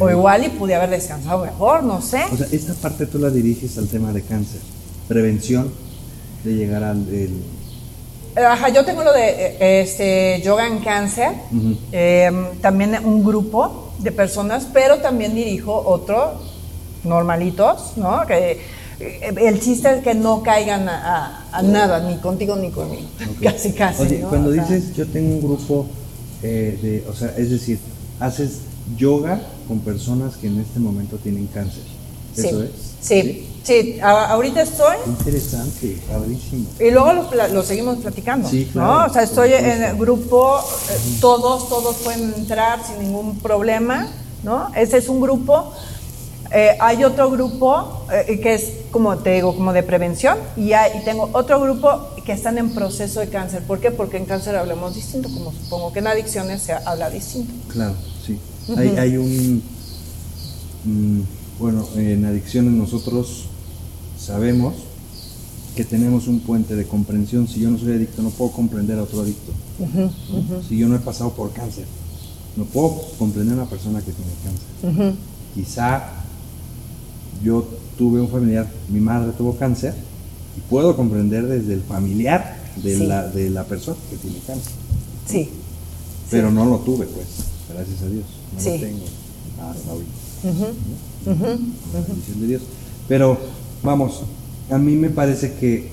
o 0.00 0.10
igual 0.10 0.44
y 0.44 0.48
pude 0.50 0.74
haber 0.76 0.90
descansado 0.90 1.44
mejor, 1.44 1.82
no 1.82 2.00
sé. 2.00 2.22
O 2.32 2.36
sea, 2.36 2.46
esta 2.52 2.74
parte 2.74 3.06
tú 3.06 3.18
la 3.18 3.30
diriges 3.30 3.76
al 3.78 3.88
tema 3.88 4.12
de 4.12 4.22
cáncer. 4.22 4.60
Prevención 5.08 5.72
de 6.44 6.54
llegar 6.54 6.84
al... 6.84 6.98
el- 7.08 7.42
Ajá, 8.36 8.68
yo 8.68 8.84
tengo 8.84 9.02
lo 9.02 9.12
de 9.12 9.28
eh, 9.58 9.80
este, 9.80 10.40
yoga 10.44 10.68
en 10.68 10.78
cáncer, 10.78 11.32
eh, 11.90 12.30
también 12.60 12.96
un 13.04 13.24
grupo 13.24 13.87
de 13.98 14.12
personas, 14.12 14.66
pero 14.72 14.98
también 14.98 15.34
dirijo 15.34 15.72
otro, 15.86 16.40
normalitos, 17.04 17.96
¿no? 17.96 18.26
Que, 18.26 18.60
eh, 19.00 19.34
el 19.40 19.60
chiste 19.60 19.90
es 19.96 20.02
que 20.02 20.14
no 20.14 20.42
caigan 20.42 20.88
a, 20.88 21.46
a- 21.52 21.58
a 21.58 21.62
nada, 21.62 22.00
ni 22.08 22.16
contigo 22.18 22.56
ni 22.56 22.70
conmigo, 22.70 23.08
casi 23.42 23.72
casi. 23.72 24.02
Oye, 24.02 24.18
¿no? 24.20 24.28
cuando 24.28 24.50
O 24.50 24.54
sea, 24.54 24.64
dices 24.64 24.94
yo 24.96 25.06
tengo 25.06 25.34
un 25.34 25.40
grupo 25.42 25.86
eh, 26.42 26.78
de, 26.82 27.04
o 27.10 27.14
sea, 27.14 27.28
es 27.36 27.50
decir, 27.50 27.78
haces 28.20 28.60
yoga 28.96 29.40
con 29.66 29.80
personas 29.80 30.36
que 30.36 30.46
en 30.48 30.60
este 30.60 30.80
momento 30.80 31.16
tienen 31.16 31.46
cáncer. 31.48 31.82
¿Eso 32.36 32.60
sí, 32.62 32.66
es? 32.66 32.70
Sí, 33.00 33.22
sí, 33.22 33.46
a- 34.02 34.26
ahorita 34.32 34.62
estoy 34.62 34.96
interesante, 35.06 35.98
padrísimo. 36.10 36.66
y 36.80 36.90
luego 36.90 37.12
lo, 37.52 37.62
seguimos 37.62 37.98
platicando, 37.98 38.48
Sí, 38.48 38.64
¿no? 38.74 38.82
claro, 38.84 39.10
O 39.10 39.12
sea, 39.12 39.22
estoy 39.22 39.52
en 39.52 39.82
el 39.82 39.96
grupo, 39.96 40.58
eh, 40.58 41.16
todos, 41.20 41.68
todos 41.68 41.96
pueden 41.96 42.32
entrar 42.36 42.80
sin 42.86 42.98
ningún 43.04 43.38
problema, 43.38 44.08
¿no? 44.42 44.70
Ese 44.74 44.98
es 44.98 45.08
un 45.08 45.20
grupo. 45.20 45.72
Eh, 46.50 46.76
hay 46.80 47.04
otro 47.04 47.30
grupo 47.30 48.06
eh, 48.10 48.40
que 48.40 48.54
es, 48.54 48.72
como 48.90 49.18
te 49.18 49.34
digo, 49.34 49.54
como 49.54 49.72
de 49.74 49.82
prevención 49.82 50.38
y, 50.56 50.72
hay- 50.72 50.98
y 50.98 51.04
tengo 51.04 51.28
otro 51.34 51.60
grupo 51.60 51.90
que 52.24 52.32
están 52.32 52.56
en 52.56 52.70
proceso 52.70 53.20
de 53.20 53.28
cáncer. 53.28 53.62
¿Por 53.64 53.80
qué? 53.80 53.90
Porque 53.90 54.16
en 54.16 54.24
cáncer 54.24 54.56
hablamos 54.56 54.94
distinto, 54.94 55.28
como 55.28 55.52
supongo 55.52 55.92
que 55.92 55.98
en 55.98 56.06
adicciones 56.06 56.62
se 56.62 56.72
habla 56.72 57.10
distinto. 57.10 57.52
Claro, 57.70 57.94
sí. 58.26 58.38
hay, 58.76 58.88
hay 58.96 59.16
un, 59.18 59.62
mm, 60.84 61.20
bueno, 61.58 61.86
en 61.96 62.24
adicciones 62.24 62.72
nosotros 62.72 63.44
sabemos 64.28 64.74
que 65.74 65.84
tenemos 65.84 66.28
un 66.28 66.40
puente 66.40 66.76
de 66.76 66.84
comprensión. 66.86 67.48
Si 67.48 67.60
yo 67.60 67.70
no 67.70 67.78
soy 67.78 67.92
adicto, 67.94 68.22
no 68.22 68.28
puedo 68.30 68.50
comprender 68.52 68.98
a 68.98 69.02
otro 69.04 69.22
adicto. 69.22 69.52
¿no? 69.78 70.12
Si 70.68 70.76
yo 70.76 70.86
no 70.88 70.96
he 70.96 70.98
pasado 70.98 71.32
por 71.32 71.50
cáncer, 71.52 71.84
no 72.56 72.64
puedo 72.64 73.00
comprender 73.18 73.54
a 73.58 73.62
una 73.62 73.70
persona 73.70 74.00
que 74.00 74.12
tiene 74.12 74.30
cáncer. 74.44 75.14
Quizá 75.54 76.10
yo 77.42 77.66
tuve 77.96 78.20
un 78.20 78.28
familiar, 78.28 78.68
mi 78.90 79.00
madre 79.00 79.32
tuvo 79.32 79.56
cáncer, 79.56 79.94
y 80.56 80.60
puedo 80.68 80.94
comprender 80.96 81.46
desde 81.46 81.74
el 81.74 81.82
familiar 81.82 82.58
de, 82.82 82.98
Sí. 82.98 83.06
la, 83.06 83.28
de 83.28 83.48
la 83.50 83.64
persona 83.64 83.96
que 84.10 84.16
tiene 84.16 84.38
cáncer. 84.46 84.72
Sí. 85.26 85.48
Pero 86.30 86.50
no 86.50 86.64
lo 86.66 86.78
tuve, 86.80 87.06
pues, 87.06 87.26
gracias 87.72 88.02
a 88.02 88.06
Dios. 88.08 88.24
No 88.54 88.60
Sí. 88.60 88.70
lo 88.70 88.76
tengo 88.80 89.04
hasta 89.62 89.90
ahorita. 89.90 90.12
¿no? 91.24 91.36
La 91.94 92.00
bendición 92.06 92.40
de 92.40 92.46
Dios. 92.46 92.62
Pero, 93.06 93.38
vamos, 93.82 94.22
a 94.70 94.78
mí 94.78 94.94
me 94.96 95.10
parece 95.10 95.54
que 95.54 95.88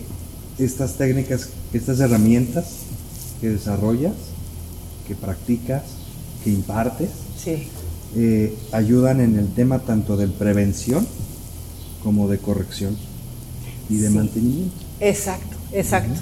estas 0.58 0.93
técnicas, 0.95 1.50
estas 1.74 2.00
herramientas 2.00 2.65
que 3.41 3.50
desarrollas, 3.50 4.13
que 5.08 5.15
practicas, 5.15 5.84
que 6.43 6.50
impartes, 6.52 7.10
Sí. 7.43 7.67
eh, 8.15 8.56
ayudan 8.71 9.19
en 9.21 9.38
el 9.38 9.48
tema 9.54 9.80
tanto 9.80 10.15
de 10.17 10.28
prevención 10.28 11.06
como 12.04 12.28
de 12.28 12.38
corrección 12.38 12.95
y 13.89 13.98
de 13.98 14.10
Sí. 14.10 14.13
mantenimiento. 14.15 14.76
Exacto, 15.00 15.56
exacto. 15.74 16.19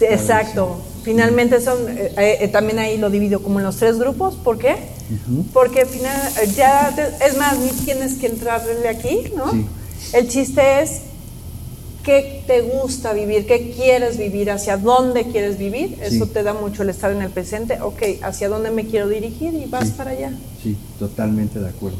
Exacto. 0.00 0.80
Finalmente 1.02 1.60
son, 1.60 1.76
eh, 1.90 2.38
eh, 2.40 2.48
también 2.48 2.78
ahí 2.78 2.96
lo 2.96 3.10
divido 3.10 3.42
como 3.42 3.58
en 3.60 3.66
los 3.66 3.76
tres 3.76 3.98
grupos. 3.98 4.34
¿Por 4.36 4.58
qué? 4.58 4.76
Porque 5.52 5.84
final, 5.84 6.16
eh, 6.42 6.50
ya, 6.56 6.90
te- 6.96 7.26
es 7.26 7.36
más, 7.36 7.58
ni 7.58 7.68
tienes 7.84 8.14
que 8.14 8.26
entrarle 8.28 8.88
aquí, 8.88 9.24
¿no? 9.36 9.44
El 10.12 10.28
chiste 10.28 10.82
es 10.82 11.00
qué 12.04 12.42
te 12.46 12.60
gusta 12.60 13.12
vivir, 13.12 13.46
qué 13.46 13.72
quieres 13.74 14.18
vivir, 14.18 14.50
hacia 14.50 14.76
dónde 14.76 15.24
quieres 15.24 15.58
vivir. 15.58 15.98
Eso 16.02 16.26
te 16.26 16.42
da 16.42 16.52
mucho 16.52 16.82
el 16.82 16.90
estar 16.90 17.10
en 17.10 17.22
el 17.22 17.30
presente. 17.30 17.80
Ok, 17.80 18.02
hacia 18.22 18.48
dónde 18.48 18.70
me 18.70 18.84
quiero 18.86 19.08
dirigir 19.08 19.54
y 19.54 19.64
vas 19.66 19.86
Sí. 19.88 19.94
para 19.96 20.10
allá. 20.10 20.32
Sí, 20.62 20.76
totalmente 20.98 21.58
de 21.60 21.68
acuerdo. 21.68 21.96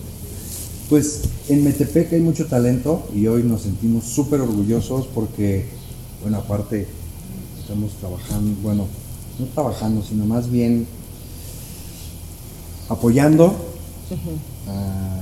Pues 0.90 1.22
en 1.48 1.64
Metepec 1.64 2.12
hay 2.12 2.20
mucho 2.20 2.46
talento 2.46 3.08
y 3.14 3.26
hoy 3.26 3.42
nos 3.42 3.62
sentimos 3.62 4.04
súper 4.04 4.40
orgullosos 4.42 5.06
porque, 5.06 5.64
bueno, 6.22 6.36
aparte 6.38 6.86
estamos 7.58 7.92
trabajando, 7.94 8.54
bueno, 8.62 8.86
no 9.38 9.46
trabajando, 9.46 10.02
sino 10.04 10.26
más 10.26 10.50
bien 10.50 10.86
apoyando 12.90 13.54
a 14.68 15.16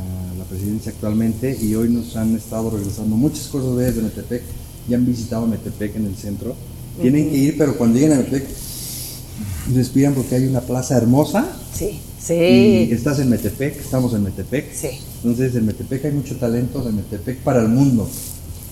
la 0.63 0.69
presidencia 0.69 0.93
actualmente 0.93 1.59
y 1.61 1.75
hoy 1.75 1.89
nos 1.89 2.15
han 2.17 2.37
estado 2.37 2.71
regresando 2.71 3.17
muchas 3.17 3.49
cosas 3.49 3.77
desde 3.77 4.01
Metepec, 4.03 4.43
ya 4.89 4.97
han 4.97 5.05
visitado 5.07 5.47
Metepec 5.47 5.97
en 5.97 6.07
el 6.07 6.15
centro, 6.17 6.55
tienen 7.01 7.31
que 7.31 7.37
ir, 7.37 7.59
pero 7.59 7.77
cuando 7.77 7.99
lleguen 7.99 8.13
a 8.13 8.17
Metepec 8.19 8.47
respiran 9.75 10.15
porque 10.15 10.37
hay 10.37 10.47
una 10.47 10.61
plaza 10.61 10.97
hermosa 10.97 11.47
Sí, 11.75 11.87
y 11.89 12.23
sí, 12.23 12.89
estás 12.93 13.19
en 13.19 13.31
Metepec, 13.31 13.81
estamos 13.81 14.15
en 14.15 14.23
Metepec. 14.23 14.73
sí, 14.73 14.89
Entonces, 15.25 15.55
en 15.57 15.67
Metepec 15.67 16.05
hay 16.05 16.13
mucho 16.13 16.37
talento 16.37 16.81
de 16.85 16.93
Metepec 16.93 17.39
para 17.39 17.61
el 17.63 17.69
mundo, 17.69 18.09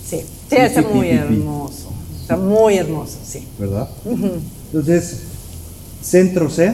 sí. 0.08 0.16
Sí, 0.18 0.26
Sí, 0.50 0.56
está 0.56 0.82
pi, 0.82 0.94
muy 0.94 1.06
pi, 1.08 1.12
pi. 1.12 1.18
hermoso. 1.18 1.90
Está 2.22 2.36
muy 2.36 2.76
hermoso, 2.76 3.16
sí. 3.26 3.42
¿verdad? 3.58 3.88
Entonces, 4.66 5.16
Centro 6.02 6.48
C, 6.50 6.72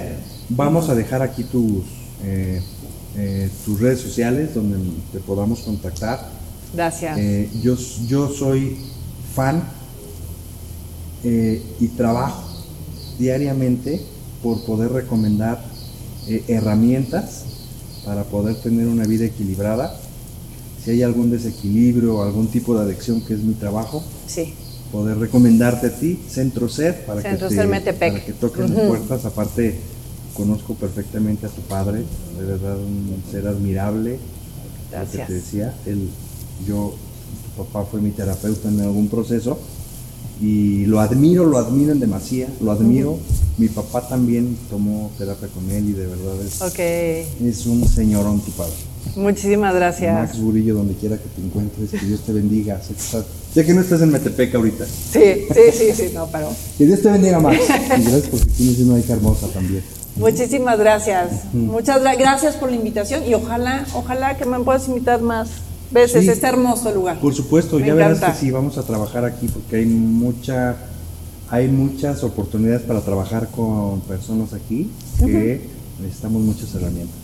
vamos 0.50 0.88
a 0.90 0.94
dejar 0.94 1.22
aquí 1.22 1.44
tus, 1.44 1.84
eh, 2.24 2.60
eh, 3.18 3.48
tus 3.64 3.80
redes 3.80 4.00
sociales 4.00 4.54
donde 4.54 4.76
te 5.10 5.20
podamos 5.20 5.60
contactar. 5.60 6.28
Gracias. 6.74 7.18
Eh, 7.18 7.48
yo, 7.62 7.74
yo 8.06 8.28
soy 8.28 8.76
fan 9.34 9.62
eh, 11.24 11.62
y 11.80 11.88
trabajo 11.88 12.44
diariamente 13.18 14.02
por 14.42 14.62
poder 14.64 14.92
recomendar 14.92 15.64
herramientas 16.48 17.44
para 18.04 18.24
poder 18.24 18.56
tener 18.56 18.86
una 18.86 19.04
vida 19.04 19.24
equilibrada. 19.24 19.98
Si 20.84 20.90
hay 20.90 21.02
algún 21.02 21.30
desequilibrio 21.30 22.16
o 22.16 22.22
algún 22.22 22.48
tipo 22.48 22.76
de 22.76 22.82
adicción 22.82 23.22
que 23.22 23.34
es 23.34 23.40
mi 23.40 23.54
trabajo, 23.54 24.04
sí. 24.26 24.52
poder 24.92 25.18
recomendarte 25.18 25.86
a 25.86 25.96
ti, 25.96 26.20
Centro 26.28 26.68
Ser, 26.68 27.06
para 27.06 27.22
Centro 27.22 27.48
que 27.48 27.56
te, 27.56 27.92
para 27.92 28.24
que 28.24 28.32
toques 28.32 28.68
las 28.68 28.86
puertas. 28.86 29.24
Aparte, 29.24 29.78
conozco 30.36 30.74
perfectamente 30.74 31.46
a 31.46 31.48
tu 31.48 31.60
padre, 31.62 32.02
de 32.38 32.44
verdad 32.44 32.76
un 32.76 33.22
ser 33.30 33.46
admirable. 33.46 34.12
Lo 34.12 34.18
que 34.90 34.96
Gracias. 34.96 35.26
te 35.28 35.32
decía, 35.34 35.74
él, 35.86 36.08
yo, 36.66 36.94
tu 37.56 37.64
papá 37.64 37.84
fue 37.90 38.00
mi 38.00 38.10
terapeuta 38.10 38.68
en 38.68 38.80
algún 38.80 39.08
proceso 39.08 39.58
y 40.40 40.84
lo 40.86 41.00
admiro, 41.00 41.44
lo 41.46 41.58
admiro 41.58 41.92
en 41.92 42.00
demasía, 42.00 42.48
lo 42.60 42.70
admiro. 42.72 43.18
Mi 43.58 43.68
papá 43.68 44.06
también 44.06 44.56
tomó 44.68 45.10
terapia 45.16 45.48
con 45.48 45.70
él 45.70 45.88
y 45.88 45.92
de 45.92 46.06
verdad 46.06 46.34
es, 46.46 46.60
es 47.42 47.66
un 47.66 47.88
señorón 47.88 48.40
tu 48.40 48.50
padre. 48.52 48.74
Muchísimas 49.16 49.74
gracias. 49.74 50.12
Max 50.12 50.38
Burillo, 50.38 50.74
donde 50.74 50.92
quiera 50.94 51.16
que 51.16 51.28
te 51.28 51.40
encuentres, 51.40 51.90
que 51.90 52.04
Dios 52.06 52.20
te 52.20 52.32
bendiga. 52.32 52.82
Sé 52.82 52.92
que, 52.94 53.00
estás- 53.00 53.24
sé 53.54 53.64
que 53.64 53.72
no 53.72 53.80
estás 53.80 54.02
en 54.02 54.10
Metepec 54.10 54.54
ahorita. 54.54 54.84
Sí, 54.84 55.20
sí, 55.54 55.60
sí, 55.72 55.84
sí, 55.94 56.10
no, 56.12 56.26
pero. 56.30 56.48
Que 56.76 56.84
Dios 56.84 57.00
te 57.00 57.10
bendiga, 57.10 57.40
Max. 57.40 57.56
Y 57.62 58.02
gracias 58.02 58.28
porque 58.30 58.46
tienes 58.46 58.78
una 58.80 58.98
hija 58.98 59.14
hermosa 59.14 59.46
también. 59.48 59.82
Muchísimas 60.16 60.78
gracias. 60.78 61.52
Muchas 61.52 62.00
gra- 62.02 62.16
gracias 62.18 62.56
por 62.56 62.70
la 62.70 62.76
invitación 62.76 63.24
y 63.26 63.34
ojalá, 63.34 63.84
ojalá 63.94 64.36
que 64.36 64.44
me 64.46 64.58
puedas 64.60 64.88
invitar 64.88 65.20
más 65.20 65.48
veces. 65.90 66.24
Sí. 66.24 66.30
Este 66.30 66.46
hermoso 66.46 66.90
lugar. 66.92 67.18
Por 67.20 67.34
supuesto, 67.34 67.78
Me 67.78 67.86
ya 67.86 67.94
verás 67.94 68.20
que 68.20 68.32
sí, 68.40 68.50
vamos 68.50 68.78
a 68.78 68.82
trabajar 68.82 69.24
aquí 69.24 69.46
porque 69.48 69.76
hay 69.76 69.86
mucha, 69.86 70.76
hay 71.50 71.68
muchas 71.68 72.22
oportunidades 72.24 72.82
para 72.82 73.00
trabajar 73.02 73.48
con 73.48 74.00
personas 74.00 74.52
aquí 74.54 74.90
que 75.18 75.68
necesitamos 76.00 76.42
muchas 76.42 76.74
herramientas. 76.74 77.16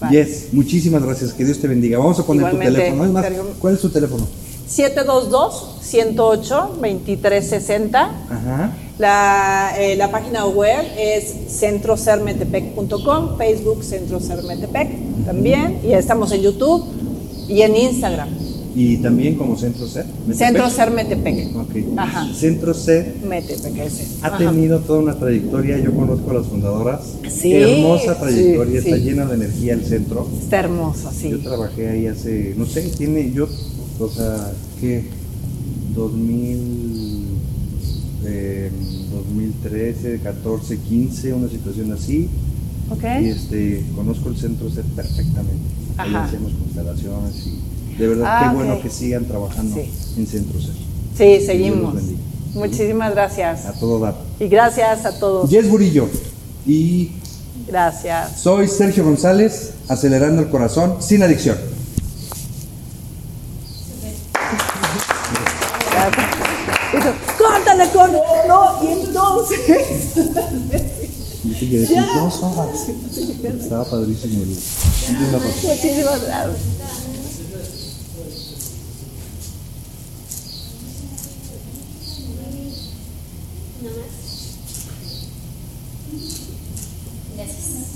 Vale. 0.00 0.24
Yes, 0.24 0.48
muchísimas 0.52 1.02
gracias, 1.04 1.32
que 1.34 1.44
Dios 1.44 1.60
te 1.60 1.68
bendiga. 1.68 1.98
Vamos 1.98 2.18
a 2.18 2.24
poner 2.24 2.46
Igualmente, 2.46 2.72
tu 2.72 2.78
teléfono. 2.80 3.04
Es 3.04 3.10
más. 3.12 3.26
¿cuál 3.60 3.74
es 3.74 3.80
tu 3.80 3.90
teléfono? 3.90 4.26
722-108-2360. 6.80 7.94
Ajá. 8.30 8.72
La, 9.00 9.72
eh, 9.78 9.96
la 9.96 10.10
página 10.10 10.44
web 10.46 10.84
es 10.98 11.34
centrocermetepec.com, 11.58 13.38
Facebook 13.38 13.82
Centro 13.82 14.20
Ser 14.20 14.42
Metepec 14.42 14.90
también, 15.24 15.78
y 15.82 15.92
estamos 15.94 16.30
en 16.32 16.42
YouTube 16.42 16.84
y 17.48 17.62
en 17.62 17.76
Instagram. 17.76 18.28
Y 18.74 18.98
también 18.98 19.36
como 19.36 19.56
Centro 19.56 19.86
C. 19.86 20.04
Metepec. 20.26 20.36
Centro 20.36 20.68
Ser 20.68 20.90
Metepec. 20.90 21.56
Ok. 21.56 21.70
Ajá. 21.96 22.28
Centro 22.34 22.74
C 22.74 23.14
Metepec, 23.26 23.78
ese. 23.78 24.06
ha 24.20 24.26
Ajá. 24.26 24.36
tenido 24.36 24.80
toda 24.80 24.98
una 24.98 25.18
trayectoria, 25.18 25.78
yo 25.78 25.94
conozco 25.94 26.30
a 26.32 26.34
las 26.34 26.46
fundadoras. 26.46 27.00
Sí, 27.26 27.54
Hermosa 27.54 28.20
trayectoria, 28.20 28.82
sí, 28.82 28.86
está 28.88 28.98
sí. 28.98 29.02
llena 29.02 29.24
de 29.24 29.34
energía 29.34 29.72
el 29.72 29.84
centro. 29.86 30.28
Está 30.42 30.60
hermoso, 30.60 31.10
sí. 31.10 31.30
Yo 31.30 31.38
trabajé 31.38 31.88
ahí 31.88 32.06
hace, 32.06 32.52
no 32.54 32.66
sé, 32.66 32.82
tiene, 32.98 33.32
yo, 33.32 33.48
o 33.98 34.08
sea, 34.10 34.52
¿qué? 34.78 35.04
2000, 35.94 37.09
eh, 38.24 38.70
2013, 39.12 40.20
14, 40.22 40.78
15, 40.78 41.34
una 41.34 41.48
situación 41.48 41.92
así. 41.92 42.28
¿Ok? 42.90 43.04
Y 43.22 43.28
este, 43.28 43.84
conozco 43.94 44.28
el 44.30 44.36
centro 44.36 44.68
C 44.70 44.82
perfectamente. 44.96 45.62
Ahí 45.96 46.10
Ajá. 46.14 46.24
hacemos 46.24 46.52
constelaciones 46.52 47.46
y 47.46 47.96
de 47.98 48.08
verdad 48.08 48.24
Ah, 48.28 48.48
qué 48.50 48.56
bueno 48.56 48.80
que 48.80 48.88
sigan 48.90 49.24
trabajando 49.26 49.76
Sí. 49.76 49.90
en 50.20 50.26
centro 50.26 50.60
C. 50.60 50.68
Sí, 51.16 51.44
seguimos. 51.46 51.94
Muchísimas 52.54 53.12
gracias. 53.12 53.66
A 53.66 53.72
todo 53.74 54.00
dar. 54.00 54.16
Y 54.40 54.48
gracias 54.48 55.04
a 55.06 55.18
todos. 55.18 55.48
Jess 55.50 55.68
Burillo. 55.68 56.08
Y 56.66 57.10
Gracias. 57.68 58.40
soy 58.40 58.66
Sergio 58.66 59.04
González, 59.04 59.72
acelerando 59.88 60.42
el 60.42 60.48
corazón 60.48 60.96
sin 61.00 61.22
adicción. 61.22 61.56
Entonces. 69.52 71.10
Quedé 71.58 71.86
con 71.86 72.24
dos 72.24 72.42
horas. 72.42 72.88
Estaba 73.60 73.84
padrísimo. 73.84 74.44
Muchísimas 74.44 76.22
gracias. 76.22 77.09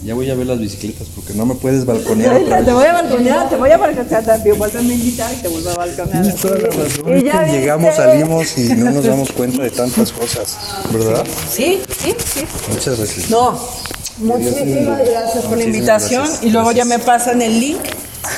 Ya 0.04 0.12
voy 0.14 0.30
a 0.30 0.34
ver 0.34 0.46
las 0.46 0.58
bicicletas 0.58 1.06
porque 1.14 1.32
no 1.32 1.46
me 1.46 1.54
puedes 1.54 1.86
balconear 1.86 2.34
otra 2.36 2.36
Ahorita 2.36 2.56
vez. 2.58 2.66
te 2.66 2.72
voy 2.72 2.84
a 2.86 2.92
balconear, 2.92 3.48
te 3.48 3.56
voy 3.56 3.70
a 3.70 3.76
balconear 3.78 4.24
también. 4.24 4.58
Vuelve 4.58 4.78
a 4.78 4.82
invitar 4.82 5.32
y 5.32 5.36
te 5.36 5.48
vuelvo 5.48 5.70
a 5.70 5.74
balconear. 5.74 6.22
Tienes 6.22 6.40
toda 6.40 6.58
la 6.58 6.68
razón. 6.68 7.18
Y 7.18 7.22
ya 7.24 7.46
llegamos, 7.46 7.86
viste. 7.88 8.02
salimos 8.02 8.58
y 8.58 8.62
no 8.74 8.90
nos 8.90 9.04
damos 9.06 9.32
cuenta 9.32 9.62
de 9.62 9.70
tantas 9.70 10.12
cosas, 10.12 10.56
¿verdad? 10.92 11.24
Sí, 11.50 11.80
sí, 12.02 12.14
sí. 12.22 12.44
Muchas 12.70 12.98
gracias. 12.98 13.30
No, 13.30 13.58
muchísimas 14.18 14.98
gracias 15.08 15.44
por 15.46 15.56
la 15.58 15.64
invitación 15.64 16.22
gracias. 16.24 16.44
y 16.44 16.50
luego 16.50 16.72
ya 16.72 16.84
me 16.84 16.98
pasan 16.98 17.40
el 17.40 17.58
link 17.58 17.80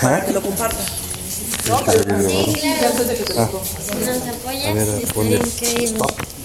para 0.03 0.25
que 0.25 0.33
lo 0.33 0.41
compartan. 0.43 0.85
Nos 1.69 1.81
apoyas, 1.83 2.07
A 4.67 4.73
ver, 4.73 4.87
ponle. 5.13 5.37
estaría 5.37 5.83
increíble. 5.83 5.99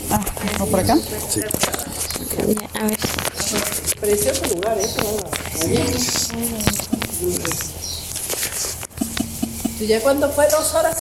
Ah, 0.09 0.19
¿no 0.57 0.65
por 0.65 0.79
acá? 0.79 0.97
Sí. 1.29 1.41
A 2.39 2.83
ver. 2.85 2.97
Precioso 3.99 4.45
lugar, 4.55 4.77
¿eh? 4.77 4.87
¿Y 9.79 9.87
ya 9.87 9.99
cuánto 9.99 10.29
fue? 10.29 10.47
¿Dos 10.49 10.73
horas? 10.73 10.97